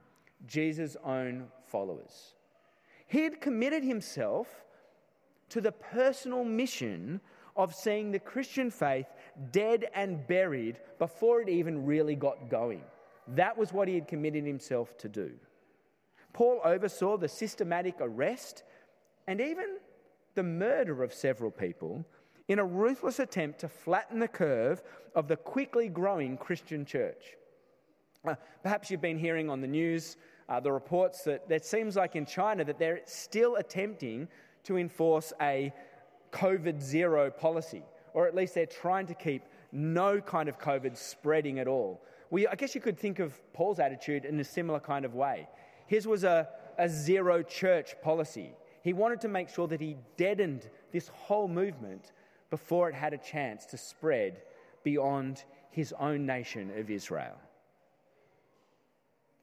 Jesus' 0.45 0.97
own 1.05 1.47
followers. 1.65 2.33
He 3.07 3.21
had 3.21 3.39
committed 3.39 3.83
himself 3.83 4.65
to 5.49 5.61
the 5.61 5.71
personal 5.71 6.43
mission 6.43 7.21
of 7.55 7.73
seeing 7.73 8.11
the 8.11 8.19
Christian 8.19 8.71
faith 8.71 9.05
dead 9.51 9.85
and 9.93 10.25
buried 10.27 10.79
before 10.97 11.41
it 11.41 11.49
even 11.49 11.85
really 11.85 12.15
got 12.15 12.49
going. 12.49 12.81
That 13.27 13.57
was 13.57 13.71
what 13.71 13.87
he 13.87 13.93
had 13.93 14.07
committed 14.07 14.45
himself 14.45 14.97
to 14.97 15.07
do. 15.07 15.31
Paul 16.33 16.59
oversaw 16.65 17.15
the 17.17 17.27
systematic 17.27 17.95
arrest 18.01 18.63
and 19.27 19.39
even 19.39 19.77
the 20.33 20.43
murder 20.43 21.03
of 21.03 21.13
several 21.13 21.51
people 21.51 22.03
in 22.47 22.57
a 22.57 22.65
ruthless 22.65 23.19
attempt 23.19 23.59
to 23.59 23.69
flatten 23.69 24.19
the 24.19 24.27
curve 24.27 24.81
of 25.15 25.27
the 25.27 25.37
quickly 25.37 25.87
growing 25.87 26.35
Christian 26.35 26.85
church. 26.85 27.37
Uh, 28.25 28.35
perhaps 28.61 28.89
you've 28.89 29.01
been 29.01 29.17
hearing 29.19 29.49
on 29.49 29.59
the 29.59 29.67
news 29.67 30.15
uh, 30.47 30.57
the 30.57 30.71
reports 30.71 31.23
that 31.23 31.43
it 31.49 31.65
seems 31.65 31.97
like 31.97 32.15
in 32.15 32.25
China 32.25 32.63
that 32.63 32.79
they're 32.79 33.01
still 33.05 33.57
attempting 33.57 34.29
to 34.63 34.77
enforce 34.77 35.33
a 35.41 35.73
COVID 36.31 36.81
zero 36.81 37.29
policy, 37.29 37.83
or 38.13 38.25
at 38.25 38.33
least 38.33 38.55
they're 38.55 38.65
trying 38.65 39.07
to 39.07 39.13
keep 39.13 39.43
no 39.73 40.21
kind 40.21 40.47
of 40.47 40.57
COVID 40.57 40.95
spreading 40.95 41.59
at 41.59 41.67
all. 41.67 42.01
We, 42.29 42.47
I 42.47 42.55
guess 42.55 42.73
you 42.73 42.79
could 42.79 42.97
think 42.97 43.19
of 43.19 43.41
Paul's 43.51 43.79
attitude 43.79 44.23
in 44.23 44.39
a 44.39 44.43
similar 44.43 44.79
kind 44.79 45.03
of 45.03 45.15
way. 45.15 45.49
His 45.87 46.07
was 46.07 46.23
a, 46.23 46.47
a 46.77 46.87
zero 46.87 47.43
church 47.43 47.95
policy. 48.01 48.51
He 48.83 48.93
wanted 48.93 49.19
to 49.21 49.27
make 49.27 49.49
sure 49.49 49.67
that 49.67 49.81
he 49.81 49.97
deadened 50.15 50.69
this 50.93 51.09
whole 51.09 51.49
movement 51.49 52.13
before 52.49 52.87
it 52.87 52.95
had 52.95 53.13
a 53.13 53.17
chance 53.17 53.65
to 53.65 53.77
spread 53.77 54.41
beyond 54.83 55.43
his 55.71 55.93
own 55.99 56.25
nation 56.25 56.71
of 56.77 56.89
Israel. 56.89 57.35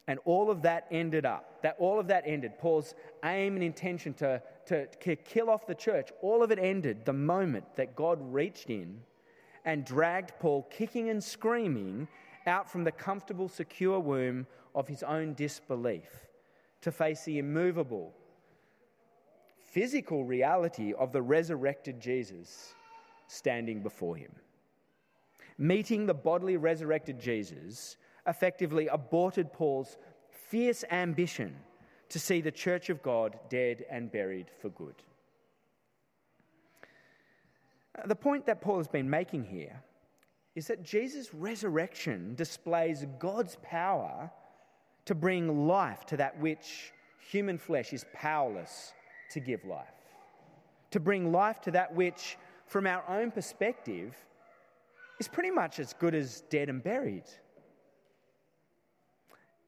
And 0.06 0.18
all 0.24 0.50
of 0.50 0.62
that 0.62 0.86
ended 0.90 1.24
up, 1.24 1.62
that 1.62 1.76
all 1.78 2.00
of 2.00 2.08
that 2.08 2.24
ended. 2.26 2.58
Paul's 2.58 2.94
aim 3.24 3.54
and 3.54 3.62
intention 3.62 4.12
to, 4.14 4.42
to, 4.66 4.86
to 4.86 5.16
kill 5.16 5.48
off 5.50 5.66
the 5.66 5.74
church, 5.74 6.10
all 6.20 6.42
of 6.42 6.50
it 6.50 6.58
ended 6.58 7.04
the 7.04 7.12
moment 7.12 7.64
that 7.76 7.94
God 7.94 8.18
reached 8.20 8.70
in 8.70 9.00
and 9.64 9.84
dragged 9.84 10.32
Paul, 10.40 10.66
kicking 10.70 11.10
and 11.10 11.22
screaming, 11.22 12.08
out 12.46 12.70
from 12.70 12.84
the 12.84 12.92
comfortable, 12.92 13.48
secure 13.48 14.00
womb 14.00 14.46
of 14.74 14.88
his 14.88 15.02
own 15.02 15.34
disbelief 15.34 16.26
to 16.80 16.90
face 16.90 17.24
the 17.24 17.38
immovable, 17.38 18.14
physical 19.58 20.24
reality 20.24 20.92
of 20.94 21.12
the 21.12 21.22
resurrected 21.22 22.00
Jesus 22.00 22.74
standing 23.26 23.82
before 23.82 24.16
him. 24.16 24.32
Meeting 25.58 26.06
the 26.06 26.14
bodily 26.14 26.56
resurrected 26.56 27.20
Jesus 27.20 27.96
effectively 28.26 28.88
aborted 28.88 29.52
Paul's 29.52 29.96
fierce 30.30 30.84
ambition 30.90 31.56
to 32.08 32.18
see 32.18 32.40
the 32.40 32.50
church 32.50 32.90
of 32.90 33.02
God 33.02 33.38
dead 33.48 33.84
and 33.90 34.10
buried 34.10 34.50
for 34.60 34.68
good. 34.70 34.96
Uh, 37.96 38.06
the 38.06 38.16
point 38.16 38.46
that 38.46 38.60
Paul 38.60 38.78
has 38.78 38.88
been 38.88 39.08
making 39.08 39.44
here 39.44 39.82
is 40.54 40.66
that 40.66 40.82
Jesus' 40.82 41.32
resurrection 41.32 42.34
displays 42.34 43.06
God's 43.18 43.56
power 43.62 44.30
to 45.04 45.14
bring 45.14 45.66
life 45.66 46.04
to 46.06 46.16
that 46.16 46.38
which 46.38 46.92
human 47.30 47.58
flesh 47.58 47.92
is 47.92 48.04
powerless 48.12 48.92
to 49.30 49.40
give 49.40 49.64
life, 49.64 49.86
to 50.90 51.00
bring 51.00 51.32
life 51.32 51.60
to 51.62 51.70
that 51.70 51.94
which, 51.94 52.36
from 52.66 52.86
our 52.86 53.04
own 53.08 53.30
perspective, 53.30 54.16
is 55.20 55.28
pretty 55.28 55.50
much 55.50 55.78
as 55.78 55.92
good 55.92 56.14
as 56.14 56.42
dead 56.50 56.68
and 56.68 56.82
buried. 56.82 57.24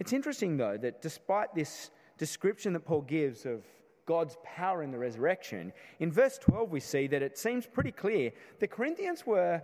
It's 0.02 0.12
interesting, 0.12 0.56
though, 0.56 0.76
that 0.78 1.00
despite 1.00 1.54
this 1.54 1.92
description 2.18 2.72
that 2.72 2.84
Paul 2.84 3.02
gives 3.02 3.46
of 3.46 3.62
God's 4.04 4.36
power 4.42 4.82
in 4.82 4.90
the 4.90 4.98
resurrection, 4.98 5.72
in 6.00 6.10
verse 6.10 6.38
12 6.38 6.72
we 6.72 6.80
see 6.80 7.06
that 7.06 7.22
it 7.22 7.38
seems 7.38 7.66
pretty 7.66 7.92
clear 7.92 8.32
the 8.58 8.66
Corinthians 8.66 9.24
were, 9.24 9.62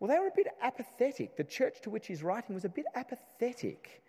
well, 0.00 0.08
they 0.08 0.18
were 0.18 0.26
a 0.26 0.34
bit 0.34 0.48
apathetic. 0.62 1.36
The 1.36 1.44
church 1.44 1.80
to 1.82 1.90
which 1.90 2.08
he's 2.08 2.24
writing 2.24 2.56
was 2.56 2.64
a 2.64 2.68
bit 2.68 2.86
apathetic 2.96 4.02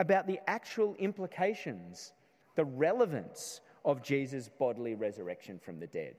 about 0.00 0.26
the 0.26 0.40
actual 0.46 0.94
implications, 0.94 2.14
the 2.54 2.64
relevance 2.64 3.60
of 3.84 4.02
Jesus' 4.02 4.48
bodily 4.58 4.94
resurrection 4.94 5.60
from 5.62 5.80
the 5.80 5.86
dead. 5.86 6.16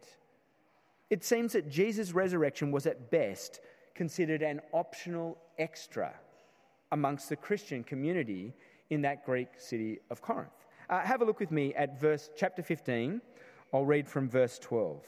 It 1.10 1.24
seems 1.24 1.54
that 1.54 1.72
Jesus' 1.72 2.12
resurrection 2.12 2.70
was 2.70 2.86
at 2.86 3.10
best 3.10 3.62
considered 3.96 4.44
an 4.44 4.62
optional 4.74 5.40
extra 5.58 6.14
amongst 6.92 7.30
the 7.30 7.36
Christian 7.36 7.84
community 7.84 8.54
in 8.90 9.02
that 9.02 9.26
Greek 9.26 9.50
city 9.58 10.00
of 10.10 10.22
Corinth. 10.22 10.50
Uh, 10.90 11.02
have 11.02 11.22
a 11.22 11.26
look 11.26 11.40
with 11.40 11.52
me 11.52 11.74
at 11.74 12.00
verse 12.00 12.30
chapter 12.36 12.62
15. 12.62 13.22
I'll 13.74 13.86
read 13.86 14.08
from 14.08 14.30
verse 14.30 14.60
12. 14.60 15.04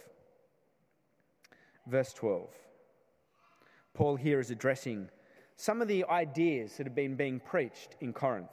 Verse 1.85 2.13
12. 2.13 2.49
Paul 3.93 4.15
here 4.15 4.39
is 4.39 4.51
addressing 4.51 5.09
some 5.55 5.81
of 5.81 5.87
the 5.87 6.05
ideas 6.05 6.77
that 6.77 6.85
have 6.85 6.95
been 6.95 7.15
being 7.15 7.39
preached 7.39 7.95
in 7.99 8.13
Corinth. 8.13 8.51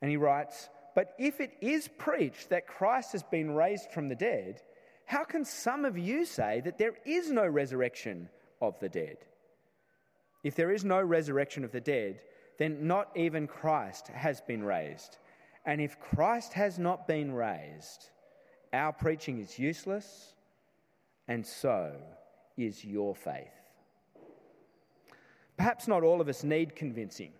And 0.00 0.10
he 0.10 0.16
writes, 0.16 0.68
But 0.94 1.14
if 1.18 1.40
it 1.40 1.56
is 1.60 1.88
preached 1.98 2.50
that 2.50 2.66
Christ 2.66 3.12
has 3.12 3.22
been 3.22 3.54
raised 3.54 3.90
from 3.90 4.08
the 4.08 4.16
dead, 4.16 4.60
how 5.06 5.24
can 5.24 5.44
some 5.44 5.84
of 5.84 5.98
you 5.98 6.24
say 6.24 6.62
that 6.64 6.78
there 6.78 6.94
is 7.04 7.30
no 7.30 7.46
resurrection 7.46 8.28
of 8.60 8.78
the 8.80 8.88
dead? 8.88 9.18
If 10.42 10.56
there 10.56 10.72
is 10.72 10.84
no 10.84 11.00
resurrection 11.00 11.64
of 11.64 11.72
the 11.72 11.80
dead, 11.80 12.20
then 12.58 12.86
not 12.86 13.10
even 13.14 13.46
Christ 13.46 14.08
has 14.08 14.40
been 14.40 14.62
raised. 14.62 15.18
And 15.66 15.80
if 15.80 15.98
Christ 15.98 16.52
has 16.52 16.78
not 16.78 17.06
been 17.06 17.32
raised, 17.32 18.10
our 18.72 18.92
preaching 18.92 19.38
is 19.38 19.58
useless, 19.58 20.34
and 21.28 21.46
so 21.46 21.92
is 22.56 22.84
your 22.84 23.14
faith. 23.14 23.52
Perhaps 25.56 25.88
not 25.88 26.02
all 26.02 26.20
of 26.20 26.28
us 26.28 26.44
need 26.44 26.74
convincing 26.74 27.32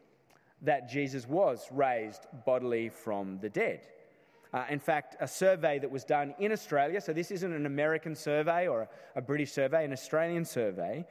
that 0.62 0.88
Jesus 0.88 1.28
was 1.28 1.66
raised 1.71 2.26
bodily 2.47 2.88
from 2.88 3.38
the 3.40 3.50
dead. 3.50 3.80
Uh, 4.52 4.64
in 4.71 4.78
fact, 4.78 5.16
a 5.21 5.26
survey 5.26 5.80
that 5.80 5.90
was 5.90 6.04
done 6.04 6.33
in 6.38 6.52
Australia, 6.52 7.00
so 7.00 7.12
this 7.12 7.33
isn't 7.33 7.52
an 7.52 7.66
American 7.66 8.14
survey 8.14 8.68
or 8.68 8.83
a, 8.83 8.88
a 9.16 9.21
British 9.21 9.52
survey, 9.52 9.85
an 9.85 9.92
Australian 9.92 10.44
survey, 10.44 11.04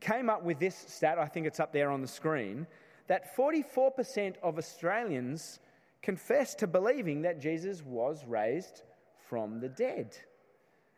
came 0.00 0.28
up 0.28 0.42
with 0.42 0.58
this 0.58 0.74
stat. 0.74 1.18
I 1.18 1.26
think 1.26 1.46
it's 1.46 1.60
up 1.60 1.72
there 1.72 1.90
on 1.90 2.00
the 2.00 2.08
screen 2.08 2.66
that 3.06 3.36
44% 3.36 4.36
of 4.42 4.58
Australians 4.58 5.58
confess 6.02 6.54
to 6.56 6.66
believing 6.66 7.22
that 7.22 7.40
Jesus 7.40 7.82
was 7.82 8.24
raised 8.26 8.82
from 9.28 9.60
the 9.60 9.68
dead. 9.68 10.16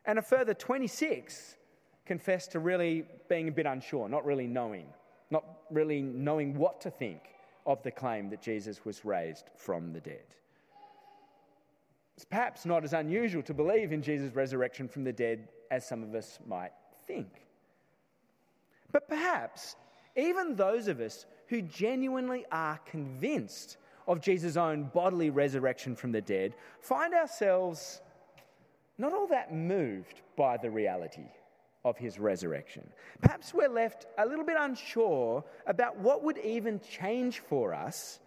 And 0.05 0.19
a 0.19 0.23
further 0.23 0.55
26 0.55 1.57
confess 2.05 2.47
to 2.49 2.61
really 2.61 3.05
being 3.29 3.49
a 3.49 3.53
bit 3.53 3.67
unsure, 3.67 4.09
not 4.09 4.25
really 4.25 4.47
knowing, 4.47 4.87
not 5.31 5.45
really 5.71 6.03
knowing 6.03 6.57
what 6.57 6.81
to 6.83 6.91
think 6.91 7.21
of 7.67 7.83
the 7.83 7.91
claim 7.91 8.31
that 8.31 8.41
Jesus 8.41 8.85
was 8.85 9.05
raised 9.05 9.51
from 9.57 9.93
the 9.93 10.01
dead. 10.01 10.25
It's 12.17 12.25
perhaps 12.25 12.65
not 12.65 12.85
as 12.85 12.93
unusual 12.93 13.43
to 13.43 13.53
believe 13.53 13.93
in 13.93 14.01
Jesus' 14.01 14.35
resurrection 14.35 14.89
from 14.89 15.05
the 15.05 15.13
dead 15.13 15.49
as 15.71 15.87
some 15.87 16.03
of 16.03 16.15
us 16.15 16.39
might 16.47 16.73
think. 17.07 17.29
But 18.93 19.09
perhaps 19.09 19.77
even 20.17 20.57
those 20.57 20.89
of 20.89 21.01
us 21.01 21.27
who 21.49 21.62
genuinely 21.62 22.45
are 22.50 22.79
convinced 22.91 23.76
of 24.07 24.21
Jesus' 24.21 24.57
own 24.57 24.91
bodily 24.95 25.31
resurrection 25.31 25.97
from 25.97 26.12
the 26.12 26.21
dead 26.21 26.55
find 26.81 27.15
ourselves 27.15 28.00
not 28.99 29.12
all 29.12 29.26
that 29.26 29.53
moved 29.53 30.23
by 30.37 30.57
the 30.57 30.71
reality 30.71 31.26
of 31.85 31.97
his 31.99 32.19
resurrection. 32.19 32.88
Perhaps 33.21 33.55
we're 33.55 33.69
left 33.69 34.07
a 34.19 34.26
little 34.26 34.45
bit 34.45 34.57
unsure 34.59 35.45
about 35.67 35.97
what 35.99 36.25
would 36.25 36.38
even 36.38 36.81
change 36.81 37.41
for 37.41 37.75
us 37.75 38.19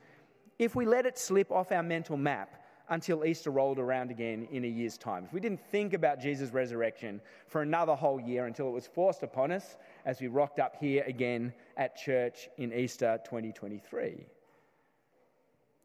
if 0.60 0.76
we 0.76 0.86
let 0.86 1.06
it 1.06 1.18
slip 1.18 1.52
off 1.52 1.72
our 1.72 1.84
mental 1.84 2.18
map 2.18 2.64
until 2.90 3.26
Easter 3.26 3.52
rolled 3.52 3.80
around 3.80 4.12
again 4.12 4.48
in 4.52 4.66
a 4.66 4.68
year's 4.68 4.98
time. 4.98 5.24
If 5.24 5.34
we 5.34 5.40
didn't 5.40 5.62
think 5.72 5.94
about 5.94 6.20
Jesus' 6.20 6.52
resurrection 6.52 7.22
for 7.48 7.62
another 7.62 7.96
whole 7.96 8.20
year 8.20 8.46
until 8.46 8.68
it 8.68 8.74
was 8.74 8.88
forced 8.88 9.24
upon 9.24 9.52
us 9.52 9.78
as 10.06 10.20
we 10.20 10.28
rocked 10.28 10.60
up 10.60 10.76
here 10.80 11.04
again 11.08 11.54
at 11.78 11.96
church 11.96 12.50
in 12.58 12.74
Easter 12.74 13.20
2023. 13.26 14.26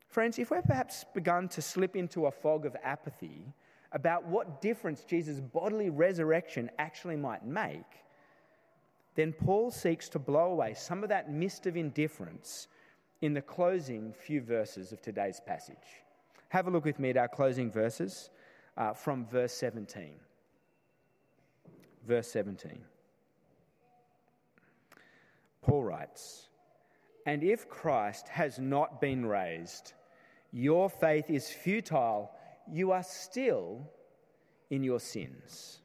Friends, 0.08 0.38
if 0.38 0.50
we've 0.50 0.64
perhaps 0.64 1.04
begun 1.12 1.48
to 1.48 1.60
slip 1.60 1.96
into 1.96 2.26
a 2.26 2.30
fog 2.30 2.66
of 2.66 2.76
apathy 2.82 3.52
about 3.92 4.24
what 4.26 4.60
difference 4.60 5.04
Jesus' 5.04 5.40
bodily 5.40 5.90
resurrection 5.90 6.70
actually 6.78 7.16
might 7.16 7.44
make, 7.44 8.04
then 9.14 9.32
Paul 9.32 9.70
seeks 9.70 10.08
to 10.10 10.18
blow 10.18 10.52
away 10.52 10.74
some 10.74 11.02
of 11.02 11.08
that 11.08 11.30
mist 11.30 11.66
of 11.66 11.76
indifference 11.76 12.68
in 13.22 13.34
the 13.34 13.42
closing 13.42 14.12
few 14.12 14.40
verses 14.40 14.92
of 14.92 15.00
today's 15.00 15.40
passage. 15.44 16.03
Have 16.48 16.66
a 16.66 16.70
look 16.70 16.84
with 16.84 16.98
me 16.98 17.10
at 17.10 17.16
our 17.16 17.28
closing 17.28 17.70
verses 17.70 18.30
uh, 18.76 18.92
from 18.92 19.26
verse 19.26 19.52
17. 19.52 20.14
Verse 22.06 22.28
17. 22.28 22.84
Paul 25.62 25.82
writes, 25.84 26.48
And 27.26 27.42
if 27.42 27.68
Christ 27.68 28.28
has 28.28 28.58
not 28.58 29.00
been 29.00 29.24
raised, 29.24 29.94
your 30.52 30.90
faith 30.90 31.30
is 31.30 31.48
futile, 31.50 32.30
you 32.70 32.92
are 32.92 33.02
still 33.02 33.90
in 34.70 34.84
your 34.84 35.00
sins. 35.00 35.80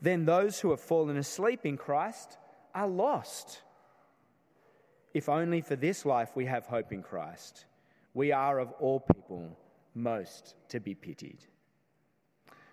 Then 0.00 0.24
those 0.24 0.60
who 0.60 0.70
have 0.70 0.80
fallen 0.80 1.16
asleep 1.16 1.64
in 1.64 1.76
Christ 1.76 2.36
are 2.74 2.88
lost. 2.88 3.62
If 5.14 5.28
only 5.28 5.60
for 5.60 5.76
this 5.76 6.04
life 6.04 6.30
we 6.34 6.46
have 6.46 6.66
hope 6.66 6.92
in 6.92 7.02
Christ 7.02 7.64
we 8.18 8.32
are 8.32 8.58
of 8.58 8.72
all 8.80 8.98
people 8.98 9.56
most 9.94 10.56
to 10.68 10.80
be 10.80 10.92
pitied. 10.92 11.38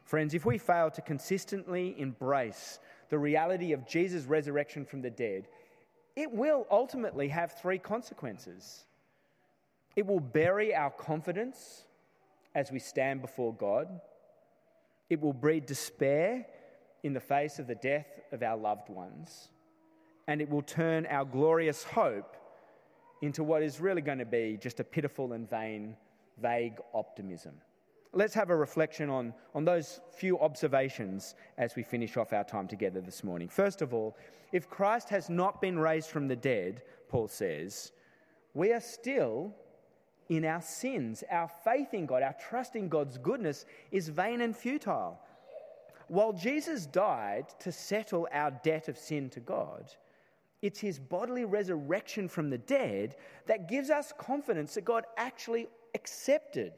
Friends, 0.03 0.33
if 0.33 0.43
we 0.43 0.57
fail 0.57 0.89
to 0.89 1.03
consistently 1.03 1.93
embrace 1.99 2.79
the 3.09 3.19
reality 3.19 3.71
of 3.71 3.87
Jesus' 3.87 4.25
resurrection 4.25 4.85
from 4.85 5.03
the 5.03 5.11
dead, 5.11 5.47
it 6.15 6.31
will 6.31 6.65
ultimately 6.71 7.27
have 7.27 7.59
three 7.61 7.77
consequences. 7.77 8.85
It 9.95 10.07
will 10.07 10.19
bury 10.19 10.73
our 10.73 10.89
confidence 10.89 11.83
as 12.55 12.71
we 12.71 12.79
stand 12.79 13.21
before 13.21 13.53
God, 13.53 14.01
it 15.11 15.21
will 15.21 15.33
breed 15.33 15.67
despair 15.67 16.47
in 17.03 17.13
the 17.13 17.19
face 17.19 17.59
of 17.59 17.67
the 17.67 17.75
death 17.75 18.07
of 18.31 18.41
our 18.41 18.57
loved 18.57 18.89
ones, 18.89 19.49
and 20.27 20.41
it 20.41 20.49
will 20.49 20.63
turn 20.63 21.05
our 21.05 21.23
glorious 21.23 21.83
hope 21.83 22.35
into 23.25 23.43
what 23.43 23.63
is 23.63 23.79
really 23.79 24.01
going 24.01 24.19
to 24.19 24.25
be 24.25 24.57
just 24.61 24.79
a 24.79 24.83
pitiful 24.83 25.33
and 25.33 25.49
vain, 25.49 25.95
vague 26.41 26.77
optimism. 26.93 27.53
Let's 28.13 28.33
have 28.33 28.49
a 28.49 28.55
reflection 28.55 29.09
on, 29.09 29.33
on 29.53 29.65
those 29.65 29.99
few 30.15 30.39
observations 30.39 31.35
as 31.57 31.75
we 31.75 31.83
finish 31.83 32.15
off 32.15 32.31
our 32.31 32.45
time 32.45 32.67
together 32.67 33.01
this 33.01 33.23
morning. 33.23 33.49
First 33.49 33.81
of 33.81 33.93
all, 33.93 34.15
if 34.53 34.69
Christ 34.69 35.09
has 35.09 35.29
not 35.29 35.59
been 35.59 35.77
raised 35.77 36.09
from 36.09 36.27
the 36.27 36.35
dead, 36.35 36.83
Paul 37.09 37.27
says, 37.27 37.91
we 38.53 38.71
are 38.71 38.79
still 38.79 39.53
in 40.29 40.45
our 40.45 40.61
sins. 40.61 41.23
Our 41.29 41.49
faith 41.65 41.93
in 41.93 42.05
God, 42.05 42.23
our 42.23 42.35
trust 42.49 42.75
in 42.75 42.87
God's 42.87 43.17
goodness 43.17 43.65
is 43.91 44.07
vain 44.07 44.41
and 44.41 44.55
futile. 44.55 45.19
While 46.07 46.31
Jesus 46.33 46.85
died 46.85 47.47
to 47.59 47.71
settle 47.71 48.27
our 48.31 48.51
debt 48.63 48.87
of 48.87 48.97
sin 48.97 49.29
to 49.31 49.39
God, 49.39 49.93
it's 50.65 50.79
his 50.79 50.97
bodily 50.97 51.45
resurrection 51.45 52.27
from 52.27 52.49
the 52.49 52.57
dead 52.57 53.15
that 53.45 53.69
gives 53.69 53.91
us 53.91 54.11
confidence 54.17 54.73
that 54.73 54.83
God 54.83 55.03
actually 55.15 55.67
accepted 55.93 56.73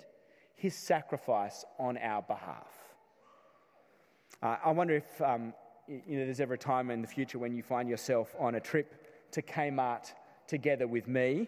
his 0.55 0.75
sacrifice 0.75 1.63
on 1.79 1.97
our 1.97 2.21
behalf. 2.21 2.67
Uh, 4.43 4.57
I 4.63 4.71
wonder 4.71 4.95
if 4.95 5.21
um, 5.21 5.53
you 5.87 6.19
know, 6.19 6.25
there's 6.25 6.41
ever 6.41 6.55
a 6.55 6.57
time 6.57 6.91
in 6.91 7.01
the 7.01 7.07
future 7.07 7.39
when 7.39 7.55
you 7.55 7.63
find 7.63 7.87
yourself 7.87 8.35
on 8.37 8.55
a 8.55 8.59
trip 8.59 9.31
to 9.31 9.41
Kmart 9.41 10.13
together 10.47 10.85
with 10.85 11.07
me. 11.07 11.47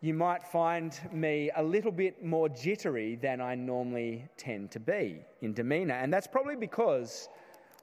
You 0.00 0.14
might 0.14 0.42
find 0.42 0.98
me 1.12 1.50
a 1.54 1.62
little 1.62 1.92
bit 1.92 2.24
more 2.24 2.48
jittery 2.48 3.16
than 3.16 3.42
I 3.42 3.54
normally 3.54 4.24
tend 4.38 4.70
to 4.72 4.80
be 4.80 5.20
in 5.42 5.52
demeanour. 5.52 5.94
And 5.94 6.10
that's 6.10 6.26
probably 6.26 6.56
because 6.56 7.28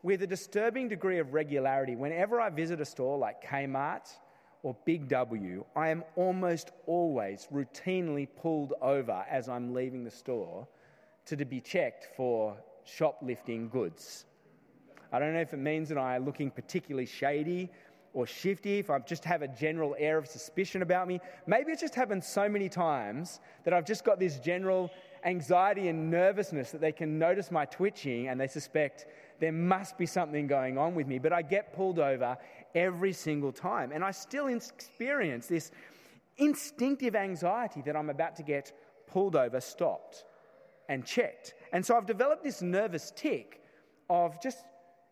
with 0.03 0.21
a 0.21 0.27
disturbing 0.27 0.88
degree 0.88 1.19
of 1.19 1.33
regularity, 1.33 1.95
whenever 1.95 2.39
I 2.39 2.49
visit 2.49 2.79
a 2.79 2.85
store 2.85 3.17
like 3.17 3.43
Kmart 3.43 4.09
or 4.63 4.75
Big 4.85 5.07
W, 5.09 5.65
I 5.75 5.89
am 5.89 6.03
almost 6.15 6.71
always 6.85 7.47
routinely 7.53 8.27
pulled 8.41 8.73
over 8.81 9.25
as 9.29 9.49
I'm 9.49 9.73
leaving 9.73 10.03
the 10.03 10.12
store 10.12 10.67
to, 11.25 11.45
be 11.45 11.62
checked 11.62 12.07
for 12.15 12.57
shoplifting 12.83 13.69
goods. 13.69 14.25
I 15.12 15.19
don't 15.19 15.33
know 15.33 15.41
if 15.41 15.53
it 15.53 15.59
means 15.59 15.89
that 15.89 15.97
I'm 15.97 16.25
looking 16.25 16.49
particularly 16.49 17.05
shady 17.05 17.69
or 18.13 18.25
shifty, 18.25 18.79
if 18.79 18.89
I 18.89 18.97
just 18.99 19.23
have 19.25 19.43
a 19.43 19.47
general 19.47 19.95
air 19.99 20.17
of 20.17 20.27
suspicion 20.27 20.81
about 20.81 21.07
me. 21.07 21.19
Maybe 21.45 21.71
it's 21.71 21.81
just 21.81 21.93
happened 21.93 22.23
so 22.23 22.49
many 22.49 22.67
times 22.67 23.39
that 23.63 23.73
I've 23.73 23.85
just 23.85 24.03
got 24.03 24.19
this 24.19 24.39
general 24.39 24.89
anxiety 25.25 25.88
and 25.88 26.10
nervousness 26.10 26.71
that 26.71 26.82
they 26.82 26.91
can 26.91 27.19
notice 27.19 27.51
my 27.51 27.65
twitching 27.65 28.27
and 28.27 28.39
they 28.39 28.47
suspect 28.47 29.08
there 29.39 29.51
must 29.51 29.97
be 29.97 30.05
something 30.05 30.47
going 30.47 30.77
on 30.77 30.95
with 30.95 31.08
me. 31.08 31.19
But 31.19 31.34
I 31.34 31.41
get 31.41 31.73
pulled 31.73 31.99
over 31.99 32.38
every 32.75 33.13
single 33.13 33.51
time. 33.51 33.91
And 33.91 34.03
I 34.03 34.12
still 34.12 34.47
experience 34.47 35.47
this 35.47 35.71
instinctive 36.38 37.15
anxiety 37.15 37.82
that 37.86 37.95
I'm 37.95 38.10
about 38.10 38.36
to 38.38 38.43
get 38.43 38.71
pulled 39.08 39.36
over, 39.36 39.60
stopped, 39.60 40.25
and 40.88 41.05
checked. 41.05 41.53
And 41.73 41.86
so 41.86 41.95
I've 41.95 42.05
developed 42.05 42.43
this 42.43 42.62
nervous 42.62 43.12
tick 43.15 43.62
of 44.10 44.41
just 44.41 44.65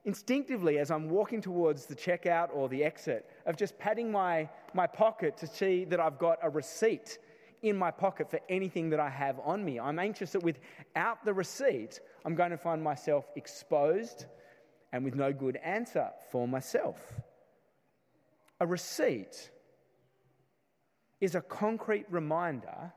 instinctively, 0.05 0.79
as 0.79 0.89
I'm 0.89 1.09
walking 1.09 1.41
towards 1.41 1.85
the 1.85 1.95
checkout 1.95 2.49
or 2.53 2.69
the 2.69 2.83
exit, 2.83 3.29
of 3.45 3.57
just 3.57 3.77
patting 3.77 4.11
my, 4.11 4.49
my 4.73 4.87
pocket 4.87 5.37
to 5.37 5.47
see 5.47 5.83
that 5.85 5.99
I've 5.99 6.17
got 6.17 6.39
a 6.41 6.49
receipt 6.49 7.19
in 7.61 7.75
my 7.75 7.91
pocket 7.91 8.29
for 8.29 8.39
anything 8.49 8.89
that 8.91 8.99
I 8.99 9.09
have 9.09 9.39
on 9.43 9.63
me. 9.63 9.79
I'm 9.79 9.99
anxious 9.99 10.31
that 10.31 10.43
without 10.43 11.23
the 11.25 11.33
receipt, 11.33 11.99
I'm 12.25 12.35
going 12.35 12.51
to 12.51 12.57
find 12.57 12.83
myself 12.83 13.25
exposed 13.35 14.25
and 14.93 15.03
with 15.03 15.15
no 15.15 15.33
good 15.33 15.57
answer 15.57 16.09
for 16.31 16.47
myself. 16.47 16.97
A 18.59 18.67
receipt 18.67 19.51
is 21.19 21.35
a 21.35 21.41
concrete 21.41 22.05
reminder 22.09 22.93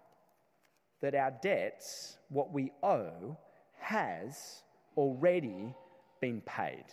that 1.01 1.15
our 1.15 1.33
debts, 1.43 2.19
what 2.29 2.53
we 2.53 2.73
owe, 2.83 3.37
has 3.81 4.63
already 4.97 5.75
been 6.21 6.41
paid. 6.43 6.85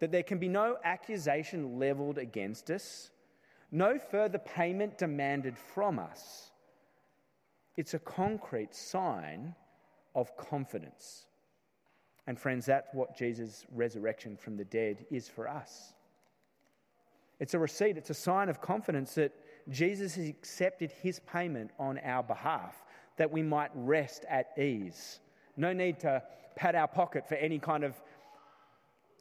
That 0.00 0.12
there 0.12 0.22
can 0.22 0.38
be 0.38 0.48
no 0.48 0.76
accusation 0.84 1.78
leveled 1.78 2.18
against 2.18 2.70
us 2.70 3.10
no 3.72 3.98
further 3.98 4.38
payment 4.38 4.98
demanded 4.98 5.56
from 5.58 5.98
us. 5.98 6.50
It's 7.76 7.94
a 7.94 7.98
concrete 7.98 8.74
sign 8.74 9.54
of 10.14 10.36
confidence. 10.36 11.24
And, 12.26 12.38
friends, 12.38 12.66
that's 12.66 12.88
what 12.92 13.16
Jesus' 13.16 13.64
resurrection 13.72 14.36
from 14.36 14.58
the 14.58 14.66
dead 14.66 15.06
is 15.10 15.26
for 15.26 15.48
us. 15.48 15.94
It's 17.40 17.54
a 17.54 17.58
receipt, 17.58 17.96
it's 17.96 18.10
a 18.10 18.14
sign 18.14 18.50
of 18.50 18.60
confidence 18.60 19.14
that 19.14 19.32
Jesus 19.70 20.14
has 20.16 20.28
accepted 20.28 20.92
his 20.92 21.20
payment 21.20 21.70
on 21.78 21.98
our 22.04 22.22
behalf, 22.22 22.84
that 23.16 23.32
we 23.32 23.42
might 23.42 23.70
rest 23.74 24.26
at 24.28 24.56
ease. 24.58 25.18
No 25.56 25.72
need 25.72 25.98
to 26.00 26.22
pat 26.56 26.74
our 26.74 26.86
pocket 26.86 27.26
for 27.26 27.36
any 27.36 27.58
kind 27.58 27.84
of 27.84 28.00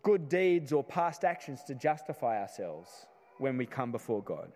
good 0.03 0.27
deeds 0.27 0.73
or 0.73 0.83
past 0.83 1.23
actions 1.23 1.63
to 1.63 1.73
justify 1.73 2.41
ourselves 2.41 3.07
when 3.41 3.57
we 3.57 3.65
come 3.65 3.91
before 3.91 4.21
God. 4.23 4.51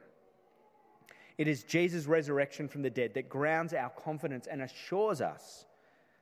It 1.38 1.48
is 1.48 1.64
Jesus' 1.64 2.06
resurrection 2.06 2.68
from 2.68 2.82
the 2.82 2.90
dead 2.90 3.14
that 3.16 3.28
grounds 3.28 3.74
our 3.74 3.90
confidence 3.90 4.48
and 4.50 4.62
assures 4.62 5.20
us 5.20 5.66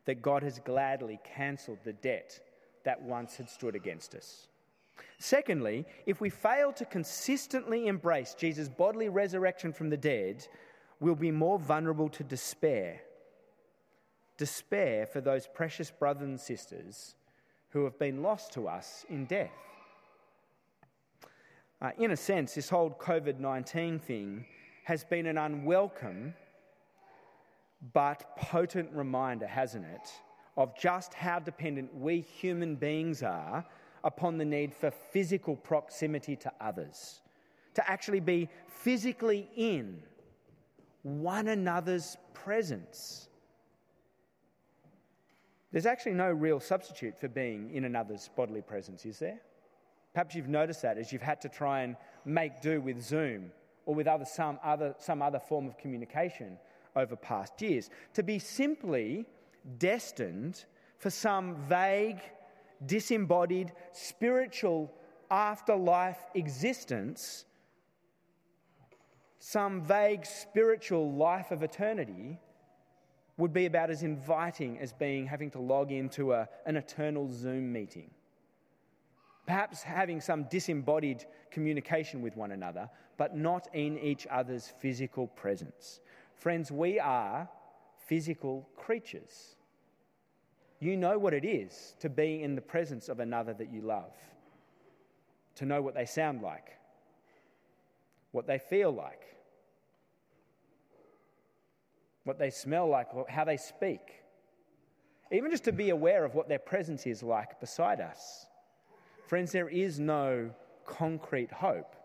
that 0.05 0.21
God 0.21 0.41
has 0.43 0.59
gladly 0.59 1.19
cancelled 1.35 1.79
the 1.83 1.93
debt 1.93 2.39
that 2.83 3.01
once 3.01 3.37
had 3.37 3.49
stood 3.49 3.75
against 3.75 4.15
us. 4.15 4.47
Secondly, 5.19 5.85
if 6.05 6.19
we 6.19 6.29
fail 6.29 6.71
to 6.73 6.85
consistently 6.85 7.87
embrace 7.87 8.35
Jesus' 8.37 8.69
bodily 8.69 9.09
resurrection 9.09 9.71
from 9.71 9.89
the 9.89 9.97
dead, 9.97 10.47
we'll 10.99 11.15
be 11.15 11.31
more 11.31 11.59
vulnerable 11.59 12.09
to 12.09 12.23
despair. 12.23 13.01
Despair 14.37 15.05
for 15.05 15.21
those 15.21 15.47
precious 15.47 15.91
brothers 15.91 16.27
and 16.27 16.39
sisters 16.39 17.15
who 17.69 17.83
have 17.83 17.97
been 17.99 18.21
lost 18.21 18.53
to 18.53 18.67
us 18.67 19.05
in 19.09 19.25
death. 19.25 19.51
Uh, 21.83 21.91
in 21.97 22.11
a 22.11 22.17
sense, 22.17 22.55
this 22.55 22.69
whole 22.69 22.91
COVID 22.91 23.39
19 23.39 23.99
thing 23.99 24.45
has 24.85 25.03
been 25.03 25.25
an 25.25 25.37
unwelcome 25.37 26.33
but 27.93 28.37
potent 28.37 28.89
reminder, 28.93 29.45
hasn't 29.45 29.85
it, 29.85 30.09
of 30.55 30.77
just 30.79 31.13
how 31.13 31.39
dependent 31.39 31.93
we 31.93 32.21
human 32.21 32.77
beings 32.77 33.21
are 33.21 33.65
upon 34.05 34.37
the 34.37 34.45
need 34.45 34.73
for 34.73 34.91
physical 34.91 35.57
proximity 35.57 36.37
to 36.37 36.51
others, 36.61 37.19
to 37.73 37.89
actually 37.89 38.21
be 38.21 38.47
physically 38.69 39.49
in 39.57 40.01
one 41.01 41.49
another's 41.49 42.15
presence. 42.33 43.27
There's 45.73 45.85
actually 45.85 46.13
no 46.13 46.31
real 46.31 46.61
substitute 46.61 47.19
for 47.19 47.27
being 47.27 47.71
in 47.71 47.83
another's 47.83 48.29
bodily 48.37 48.61
presence, 48.61 49.05
is 49.05 49.19
there? 49.19 49.41
Perhaps 50.13 50.35
you've 50.35 50.47
noticed 50.47 50.83
that 50.83 50.97
as 50.97 51.11
you've 51.11 51.21
had 51.21 51.41
to 51.41 51.49
try 51.49 51.81
and 51.81 51.95
make 52.25 52.61
do 52.61 52.79
with 52.79 53.01
Zoom 53.01 53.51
or 53.85 53.95
with 53.95 54.07
other, 54.07 54.25
some, 54.25 54.59
other, 54.63 54.95
some 54.99 55.21
other 55.21 55.39
form 55.39 55.67
of 55.67 55.77
communication 55.77 56.57
over 56.95 57.15
past 57.15 57.61
years. 57.61 57.89
To 58.13 58.23
be 58.23 58.39
simply 58.39 59.25
destined 59.77 60.65
for 60.99 61.09
some 61.09 61.55
vague, 61.67 62.19
disembodied, 62.85 63.71
spiritual 63.91 64.93
afterlife 65.31 66.19
existence, 66.35 67.45
some 69.39 69.81
vague 69.81 70.25
spiritual 70.25 71.11
life 71.11 71.51
of 71.51 71.63
eternity, 71.63 72.39
would 73.37 73.51
be 73.51 73.65
about 73.65 73.89
as 73.89 74.03
inviting 74.03 74.77
as 74.77 74.93
being 74.93 75.25
having 75.25 75.49
to 75.49 75.59
log 75.59 75.91
into 75.91 76.33
a, 76.33 76.47
an 76.67 76.77
eternal 76.77 77.27
Zoom 77.31 77.73
meeting. 77.73 78.11
Perhaps 79.45 79.83
having 79.83 80.21
some 80.21 80.45
disembodied 80.45 81.25
communication 81.51 82.21
with 82.21 82.37
one 82.37 82.51
another, 82.51 82.89
but 83.17 83.35
not 83.35 83.67
in 83.73 83.97
each 83.99 84.25
other's 84.31 84.73
physical 84.79 85.27
presence. 85.27 85.99
Friends, 86.35 86.71
we 86.71 86.99
are 86.99 87.49
physical 88.05 88.67
creatures. 88.77 89.55
You 90.79 90.97
know 90.97 91.17
what 91.17 91.33
it 91.33 91.45
is 91.45 91.95
to 91.99 92.09
be 92.09 92.41
in 92.43 92.55
the 92.55 92.61
presence 92.61 93.09
of 93.09 93.19
another 93.19 93.53
that 93.53 93.71
you 93.71 93.81
love, 93.81 94.13
to 95.55 95.65
know 95.65 95.81
what 95.81 95.93
they 95.93 96.05
sound 96.05 96.41
like, 96.41 96.77
what 98.31 98.47
they 98.47 98.57
feel 98.57 98.91
like, 98.91 99.21
what 102.23 102.39
they 102.39 102.49
smell 102.49 102.87
like, 102.87 103.07
how 103.29 103.43
they 103.43 103.57
speak. 103.57 104.23
Even 105.31 105.51
just 105.51 105.63
to 105.65 105.71
be 105.71 105.89
aware 105.89 106.25
of 106.25 106.35
what 106.35 106.47
their 106.47 106.59
presence 106.59 107.05
is 107.07 107.23
like 107.23 107.59
beside 107.59 107.99
us. 107.99 108.45
Friends, 109.27 109.51
there 109.51 109.69
is 109.69 109.99
no 109.99 110.51
concrete 110.85 111.51
hope 111.51 111.95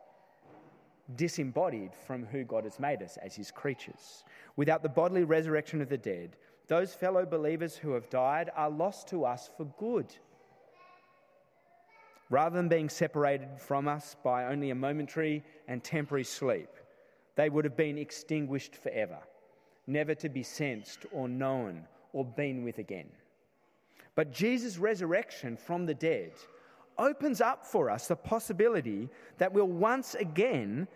disembodied 1.17 1.95
from 2.07 2.25
who 2.27 2.45
God 2.45 2.65
has 2.65 2.79
made 2.79 3.03
us 3.03 3.17
as 3.23 3.35
his 3.35 3.51
creatures. 3.51 4.25
Without 4.57 4.83
the 4.83 4.89
bodily 4.89 5.25
resurrection 5.25 5.81
of 5.81 5.89
the 5.89 5.99
dead, 5.99 6.37
those 6.67 6.95
fellow 6.95 7.25
believers 7.25 7.77
who 7.77 7.93
have 7.93 8.11
died 8.11 8.51
are 8.55 8.71
lost 8.71 9.09
to 9.09 9.25
us 9.25 9.51
for 9.57 9.65
good. 9.79 10.15
Rather 12.31 12.57
than 12.57 12.69
being 12.69 12.91
separated 12.91 13.49
from 13.59 13.89
us 13.89 14.17
by 14.23 14.45
only 14.47 14.71
a 14.71 14.75
momentary 14.75 15.43
and 15.67 15.83
temporary 15.83 16.25
sleep, 16.25 16.69
they 17.37 17.49
would 17.49 17.65
have 17.65 17.77
been 17.77 17.97
extinguished 17.97 18.77
forever, 18.77 19.19
never 19.87 20.15
to 20.15 20.29
be 20.29 20.43
sensed 20.43 21.07
or 21.11 21.27
known 21.27 21.85
or 22.13 22.25
been 22.25 22.65
with 22.65 22.79
again. 22.79 23.09
But 24.15 24.33
Jesus' 24.33 24.77
resurrection 24.77 25.57
from 25.57 25.87
the 25.87 25.95
dead 25.95 26.33
opens 26.99 27.41
up 27.41 27.65
for 27.65 27.91
us 27.91 28.09
the 28.09 28.17
possibility 28.17 29.09
that 29.39 29.53
we'll 29.53 29.67
once 29.67 30.15
again 30.15 30.89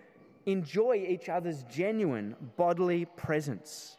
enjoy 0.46 1.04
each 1.08 1.28
other's 1.28 1.62
genuine 1.64 2.34
bodily 2.56 3.04
presence. 3.16 3.96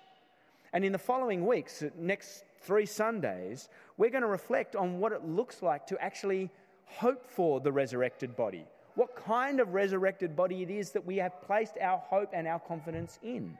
And 0.74 0.84
in 0.84 0.92
the 0.92 0.98
following 0.98 1.46
weeks, 1.46 1.84
next 1.98 2.44
three 2.62 2.86
Sundays, 2.86 3.70
we're 3.98 4.10
going 4.10 4.24
to 4.24 4.28
reflect 4.28 4.76
on 4.76 5.00
what 5.00 5.12
it 5.12 5.24
looks 5.24 5.62
like 5.62 5.86
to 5.88 6.02
actually 6.04 6.50
hope 6.86 7.26
for 7.30 7.60
the 7.60 7.72
resurrected 7.72 8.36
body. 8.36 8.66
What 8.96 9.16
kind 9.16 9.60
of 9.60 9.74
resurrected 9.74 10.36
body 10.36 10.62
it 10.62 10.70
is 10.70 10.92
that 10.92 11.06
we 11.06 11.18
have 11.18 11.42
placed 11.42 11.78
our 11.82 11.98
hope 11.98 12.30
and 12.34 12.48
our 12.48 12.60
confidence 12.60 13.20
in. 13.24 13.58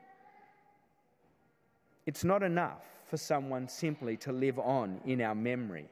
It's 2.06 2.24
not 2.24 2.42
enough 2.42 2.84
for 3.06 3.16
someone 3.16 3.68
simply 3.68 4.16
to 4.18 4.32
live 4.32 4.58
on 4.58 5.00
in 5.04 5.20
our 5.20 5.34
memory. 5.34 5.88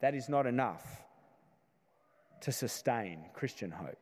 That 0.00 0.14
is 0.14 0.28
not 0.28 0.46
enough 0.46 1.02
to 2.40 2.52
sustain 2.52 3.24
Christian 3.34 3.70
hope. 3.70 3.98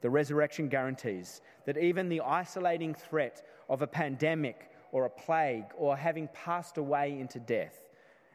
The 0.00 0.10
resurrection 0.10 0.68
guarantees 0.68 1.40
that 1.64 1.78
even 1.78 2.08
the 2.08 2.20
isolating 2.20 2.94
threat 2.94 3.46
of 3.68 3.82
a 3.82 3.86
pandemic 3.86 4.70
or 4.90 5.04
a 5.04 5.10
plague 5.10 5.66
or 5.76 5.96
having 5.96 6.28
passed 6.34 6.76
away 6.76 7.18
into 7.18 7.38
death 7.38 7.88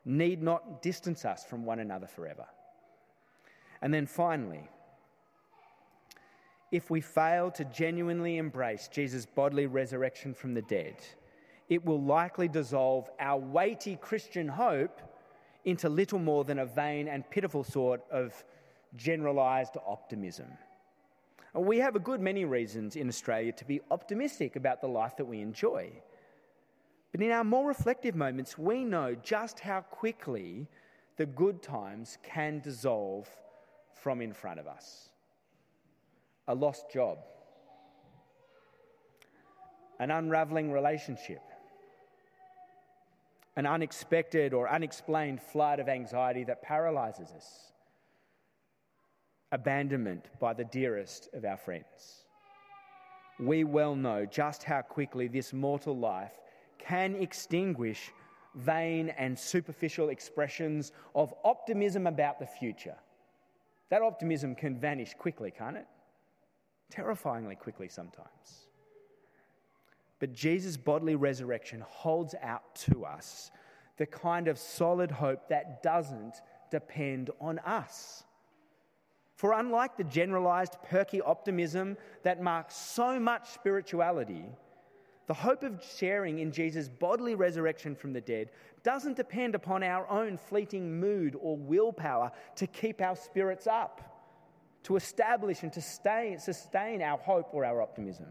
need 0.06 0.42
not 0.42 0.82
distance 0.82 1.26
us 1.26 1.44
from 1.44 1.66
one 1.66 1.80
another 1.80 2.08
forever. 2.08 2.46
And 3.82 3.94
then 3.94 4.06
finally, 4.06 4.70
if 6.72 6.90
we 6.90 7.02
fail 7.02 7.52
to 7.52 7.66
genuinely 7.66 8.38
embrace 8.38 8.90
Jesus' 8.92 9.26
bodily 9.26 9.68
resurrection 9.68 10.34
from 10.34 10.54
the 10.54 10.62
dead, 10.64 10.96
it 11.70 11.86
will 11.86 12.02
likely 12.02 12.48
dissolve 12.48 13.10
our 13.20 13.40
weighty 13.40 13.98
Christian 13.98 14.48
hope 14.48 15.02
into 15.68 15.90
little 15.90 16.18
more 16.18 16.46
than 16.46 16.60
a 16.60 16.66
vain 16.66 17.10
and 17.10 17.30
pitiful 17.30 17.62
sort 17.62 18.02
of 18.10 18.32
generalized 18.96 19.76
optimism. 19.86 20.48
We 21.54 21.80
have 21.80 21.98
a 21.98 22.00
good 22.00 22.22
many 22.22 22.46
reasons 22.46 22.96
in 22.96 23.10
Australia 23.10 23.52
to 23.52 23.66
be 23.66 23.82
optimistic 23.92 24.56
about 24.56 24.80
the 24.80 24.88
life 24.88 25.18
that 25.18 25.26
we 25.26 25.42
enjoy. 25.42 25.92
But 27.12 27.22
in 27.22 27.32
our 27.32 27.44
more 27.44 27.68
reflective 27.68 28.16
moments, 28.16 28.58
we 28.58 28.86
know 28.86 29.14
just 29.14 29.60
how 29.60 29.82
quickly 29.82 30.70
the 31.18 31.26
good 31.26 31.62
times 31.62 32.18
can 32.24 32.62
dissolve 32.62 33.28
from 33.92 34.22
in 34.22 34.32
front 34.32 34.62
of 34.62 34.68
us. 34.68 35.10
A 36.48 36.56
lost 36.56 36.90
job, 36.90 37.18
an 40.00 40.12
unraveling 40.12 40.72
relationship, 40.72 41.42
an 43.58 43.66
unexpected 43.66 44.54
or 44.54 44.70
unexplained 44.70 45.42
flood 45.42 45.80
of 45.80 45.90
anxiety 45.90 46.44
that 46.44 46.62
paralyzes 46.62 47.32
us 47.36 47.74
abandonment 49.52 50.26
by 50.40 50.54
the 50.54 50.64
dearest 50.66 51.30
of 51.34 51.44
our 51.44 51.58
friends. 51.58 52.26
We 53.40 53.64
well 53.64 53.96
know 53.96 54.26
just 54.26 54.64
how 54.64 54.84
quickly 54.84 55.28
this 55.28 55.54
mortal 55.54 55.98
life 55.98 56.34
can 56.78 57.16
extinguish 57.16 58.12
vain 58.56 59.10
and 59.10 59.38
superficial 59.38 60.10
expressions 60.10 60.92
of 61.16 61.34
optimism 61.44 62.06
about 62.06 62.40
the 62.40 62.46
future. 62.46 62.96
That 63.90 64.04
optimism 64.04 64.54
can 64.54 64.80
vanish 64.80 65.16
quickly, 65.16 65.52
can't 65.52 65.78
it? 65.78 65.88
Terrifyingly 66.92 67.56
quickly 67.56 67.88
sometimes. 67.88 68.67
But 70.20 70.34
Jesus' 70.34 70.78
bodily 70.78 71.16
resurrection 71.16 71.84
holds 71.88 72.34
out 72.42 72.76
to 72.88 73.06
us 73.06 73.52
the 73.98 74.06
kind 74.06 74.48
of 74.48 74.58
solid 74.58 75.12
hope 75.12 75.50
that 75.50 75.84
doesn't 75.84 76.36
depend 76.72 77.30
on 77.40 77.60
us. 77.60 78.24
For 79.36 79.54
unlike 79.54 79.98
the 79.98 80.04
generalized, 80.04 80.78
perky 80.90 81.22
optimism 81.22 81.98
that 82.24 82.42
marks 82.42 82.76
so 82.76 83.20
much 83.20 83.50
spirituality, 83.50 84.46
the 85.28 85.34
hope 85.34 85.64
of 85.64 85.84
sharing 85.98 86.40
in 86.40 86.52
Jesus' 86.52 86.90
bodily 86.90 87.36
resurrection 87.36 87.96
from 87.96 88.14
the 88.14 88.22
dead 88.22 88.50
doesn't 88.84 89.18
depend 89.18 89.54
upon 89.54 89.84
our 89.84 90.10
own 90.10 90.38
fleeting 90.38 91.00
mood 91.00 91.36
or 91.40 91.58
willpower 91.58 92.32
to 92.56 92.66
keep 92.66 93.02
our 93.02 93.16
spirits 93.16 93.68
up, 93.68 94.24
to 94.84 94.96
establish 94.96 95.64
and 95.64 95.74
to 95.74 95.82
sustain 95.82 97.02
our 97.02 97.18
hope 97.18 97.50
or 97.52 97.66
our 97.66 97.82
optimism. 97.82 98.28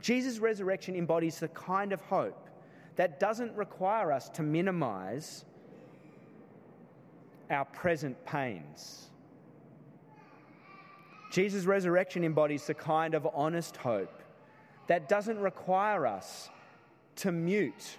Jesus' 0.00 0.38
resurrection 0.38 0.94
embodies 0.94 1.38
the 1.40 1.48
kind 1.48 1.92
of 1.92 2.00
hope 2.02 2.48
that 2.96 3.20
doesn't 3.20 3.54
require 3.56 4.12
us 4.12 4.28
to 4.30 4.42
minimize 4.42 5.44
our 7.50 7.64
present 7.66 8.24
pains 8.26 9.08
Jesus' 11.30 11.66
resurrection 11.66 12.24
embodies 12.24 12.66
the 12.66 12.74
kind 12.74 13.14
of 13.14 13.28
honest 13.34 13.76
hope 13.76 14.22
that 14.86 15.08
doesn't 15.08 15.38
require 15.38 16.06
us 16.06 16.48
to 17.16 17.32
mute 17.32 17.98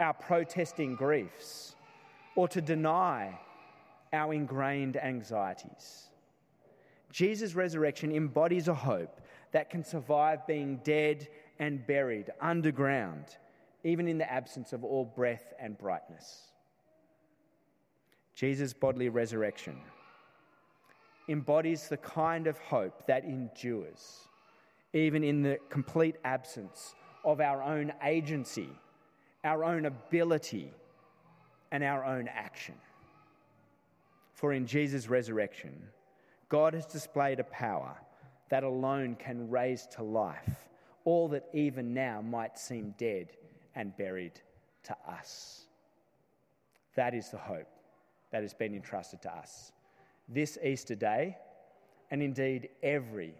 our 0.00 0.14
protesting 0.14 0.94
griefs 0.94 1.74
or 2.34 2.48
to 2.48 2.62
deny 2.62 3.38
our 4.12 4.32
ingrained 4.32 4.96
anxieties. 4.96 6.08
Jesus' 7.10 7.54
resurrection 7.54 8.12
embodies 8.12 8.68
a 8.68 8.74
hope 8.74 9.20
that 9.52 9.70
can 9.70 9.84
survive 9.84 10.46
being 10.46 10.80
dead 10.84 11.28
and 11.58 11.86
buried 11.86 12.30
underground, 12.40 13.24
even 13.84 14.08
in 14.08 14.18
the 14.18 14.30
absence 14.30 14.72
of 14.72 14.84
all 14.84 15.04
breath 15.04 15.52
and 15.58 15.76
brightness. 15.78 16.48
Jesus' 18.34 18.72
bodily 18.72 19.08
resurrection 19.08 19.76
embodies 21.28 21.88
the 21.88 21.96
kind 21.96 22.46
of 22.46 22.58
hope 22.58 23.06
that 23.06 23.24
endures, 23.24 24.28
even 24.92 25.22
in 25.22 25.42
the 25.42 25.58
complete 25.68 26.16
absence 26.24 26.94
of 27.24 27.40
our 27.40 27.62
own 27.62 27.92
agency, 28.02 28.70
our 29.44 29.64
own 29.64 29.86
ability, 29.86 30.72
and 31.70 31.84
our 31.84 32.04
own 32.04 32.28
action. 32.28 32.74
For 34.34 34.52
in 34.52 34.66
Jesus' 34.66 35.08
resurrection, 35.08 35.74
God 36.48 36.74
has 36.74 36.86
displayed 36.86 37.40
a 37.40 37.44
power 37.44 37.96
that 38.48 38.64
alone 38.64 39.16
can 39.16 39.50
raise 39.50 39.86
to 39.96 40.02
life 40.02 40.68
all 41.04 41.28
that 41.28 41.48
even 41.54 41.94
now 41.94 42.20
might 42.20 42.58
seem 42.58 42.94
dead 42.98 43.32
and 43.74 43.96
buried 43.96 44.40
to 44.82 44.96
us. 45.08 45.64
That 46.96 47.14
is 47.14 47.30
the 47.30 47.38
hope 47.38 47.68
that 48.30 48.42
has 48.42 48.52
been 48.52 48.74
entrusted 48.74 49.22
to 49.22 49.32
us. 49.32 49.72
This 50.28 50.58
Easter 50.62 50.94
day, 50.94 51.36
and 52.10 52.22
indeed 52.22 52.68
every 52.82 53.34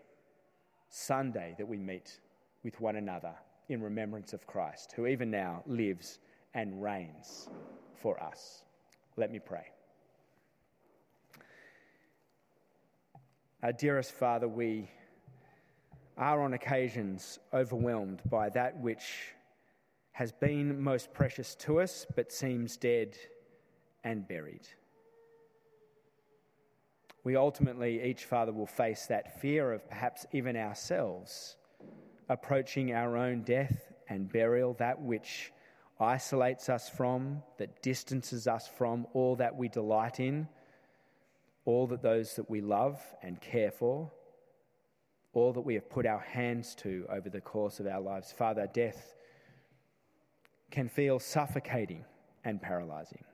Sunday 0.89 1.55
that 1.59 1.69
we 1.69 1.77
meet 1.77 2.21
with 2.63 2.81
one 2.81 2.97
another 2.97 3.35
in 3.69 3.83
remembrance 3.83 4.33
of 4.33 4.47
Christ, 4.47 4.93
who 4.93 5.07
even 5.07 5.31
now 5.31 5.63
lives 5.67 6.21
and 6.55 6.83
reigns 6.83 7.49
for 7.97 8.23
us. 8.23 8.63
Let 9.17 9.31
me 9.31 9.41
pray. 9.41 9.67
Our 13.63 13.73
dearest 13.73 14.13
Father, 14.13 14.49
we 14.49 14.89
are 16.19 16.43
on 16.43 16.53
occasions 16.53 17.39
overwhelmed 17.55 18.21
by 18.29 18.49
that 18.51 18.77
which 18.81 19.35
has 20.11 20.33
been 20.33 20.83
most 20.83 21.13
precious 21.13 21.55
to 21.55 21.81
us 21.81 22.05
but 22.17 22.33
seems 22.33 22.77
dead 22.77 23.17
and 24.03 24.27
buried. 24.27 24.67
We 27.23 27.37
ultimately, 27.37 28.03
each 28.03 28.25
Father, 28.25 28.53
will 28.53 28.67
face 28.67 29.07
that 29.07 29.41
fear 29.41 29.73
of 29.73 29.89
perhaps 29.89 30.27
even 30.33 30.57
ourselves 30.57 31.57
approaching 32.29 32.93
our 32.93 33.17
own 33.17 33.43
death 33.43 33.93
and 34.09 34.31
burial, 34.31 34.75
that 34.75 35.01
which 35.01 35.53
isolates 36.01 36.69
us 36.69 36.89
from, 36.89 37.43
that 37.59 37.81
distances 37.83 38.47
us 38.47 38.69
from 38.69 39.07
all 39.15 39.37
that 39.37 39.57
we 39.57 39.69
delight 39.69 40.21
in, 40.21 40.49
all 41.65 41.87
that 41.87 42.03
those 42.03 42.35
that 42.37 42.51
we 42.51 42.61
love 42.61 43.01
and 43.23 43.41
care 43.41 43.71
for, 43.71 44.11
all 45.33 45.53
that 45.53 45.61
we 45.61 45.75
have 45.75 45.89
put 45.91 46.07
our 46.07 46.21
hands 46.21 46.75
to 46.77 47.07
over 47.11 47.29
the 47.29 47.41
course 47.41 47.81
of 47.81 47.87
our 47.87 48.01
lives. 48.01 48.33
Father, 48.33 48.69
death 48.73 49.15
can 50.71 50.89
feel 50.89 51.19
suffocating 51.19 52.05
and 52.45 52.61
paralyzing. 52.61 53.25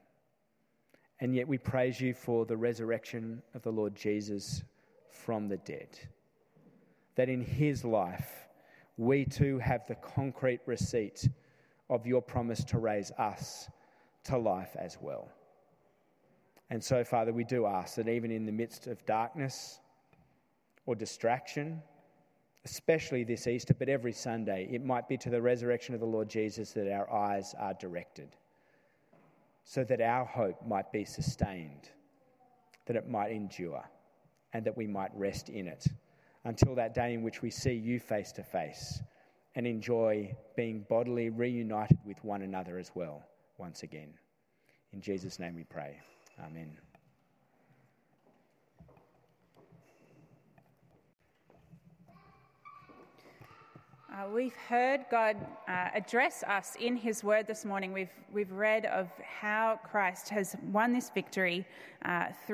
And 1.21 1.35
yet 1.35 1.49
we 1.49 1.59
praise 1.59 2.01
you 2.01 2.15
for 2.15 2.45
the 2.45 2.57
resurrection 2.57 3.43
of 3.55 3.63
the 3.63 3.73
Lord 3.73 3.95
Jesus 3.95 4.63
from 5.11 5.49
the 5.49 5.57
dead. 5.59 5.99
That 7.15 7.29
in 7.29 7.41
his 7.41 7.85
life, 7.85 8.49
we 8.97 9.25
too 9.25 9.59
have 9.59 9.87
the 9.87 9.95
concrete 9.95 10.61
receipt 10.67 11.29
of 11.89 12.07
your 12.07 12.23
promise 12.23 12.65
to 12.65 12.79
raise 12.79 13.11
us 13.13 13.69
to 14.25 14.39
life 14.39 14.77
as 14.79 14.99
well. 15.01 15.29
And 16.71 16.83
so, 16.83 17.05
Father, 17.05 17.33
we 17.33 17.45
do 17.45 17.67
ask 17.67 17.97
that 17.97 18.09
even 18.09 18.31
in 18.31 18.47
the 18.47 18.53
midst 18.53 18.87
of 18.87 19.05
darkness 19.07 19.81
or 20.87 20.95
distraction, 20.95 21.83
especially 22.65 23.25
this 23.25 23.47
Easter, 23.47 23.75
but 23.75 23.89
every 23.89 24.13
Sunday, 24.13 24.69
it 24.71 24.85
might 24.85 25.09
be 25.09 25.17
to 25.19 25.31
the 25.31 25.41
resurrection 25.41 25.95
of 25.95 26.01
the 26.01 26.07
Lord 26.07 26.29
Jesus 26.29 26.73
that 26.73 26.91
our 26.91 27.11
eyes 27.13 27.55
are 27.59 27.75
directed, 27.75 28.37
so 29.65 29.85
that 29.85 30.01
our 30.01 30.25
hope 30.25 30.67
might 30.67 30.91
be 30.93 31.05
sustained, 31.05 31.91
that 32.87 32.97
it 32.97 33.09
might 33.09 33.33
endure, 33.33 33.85
and 34.53 34.65
that 34.65 34.77
we 34.77 34.87
might 34.87 35.11
rest 35.15 35.49
in 35.49 35.67
it 35.67 35.87
until 36.45 36.75
that 36.75 36.95
day 36.95 37.15
in 37.15 37.23
which 37.23 37.43
we 37.43 37.51
see 37.51 37.73
you 37.73 37.99
face 37.99 38.33
to 38.33 38.43
face 38.43 39.01
and 39.55 39.67
enjoy 39.67 40.35
being 40.57 40.85
bodily 40.89 41.31
reunited 41.31 41.99
with 42.05 42.23
one 42.25 42.43
another 42.43 42.79
as 42.79 42.91
well 42.95 43.23
once 43.59 43.83
again. 43.83 44.13
In 44.93 45.01
Jesus' 45.01 45.39
name 45.39 45.55
we 45.55 45.65
pray. 45.65 45.99
Amen. 46.45 46.77
Uh, 54.15 54.29
we've 54.33 54.55
heard 54.69 55.05
God 55.11 55.37
uh, 55.67 55.89
address 55.93 56.45
us 56.45 56.77
in 56.79 56.97
His 56.97 57.25
Word 57.25 57.49
this 57.49 57.65
morning. 57.65 57.93
We've, 57.93 58.13
we've 58.33 58.53
read 58.53 58.87
of 58.87 59.09
how 59.41 59.81
Christ 59.83 60.29
has 60.29 60.55
won 60.71 60.93
this 60.93 61.11
victory 61.11 61.67
uh, 62.05 62.27
through. 62.47 62.53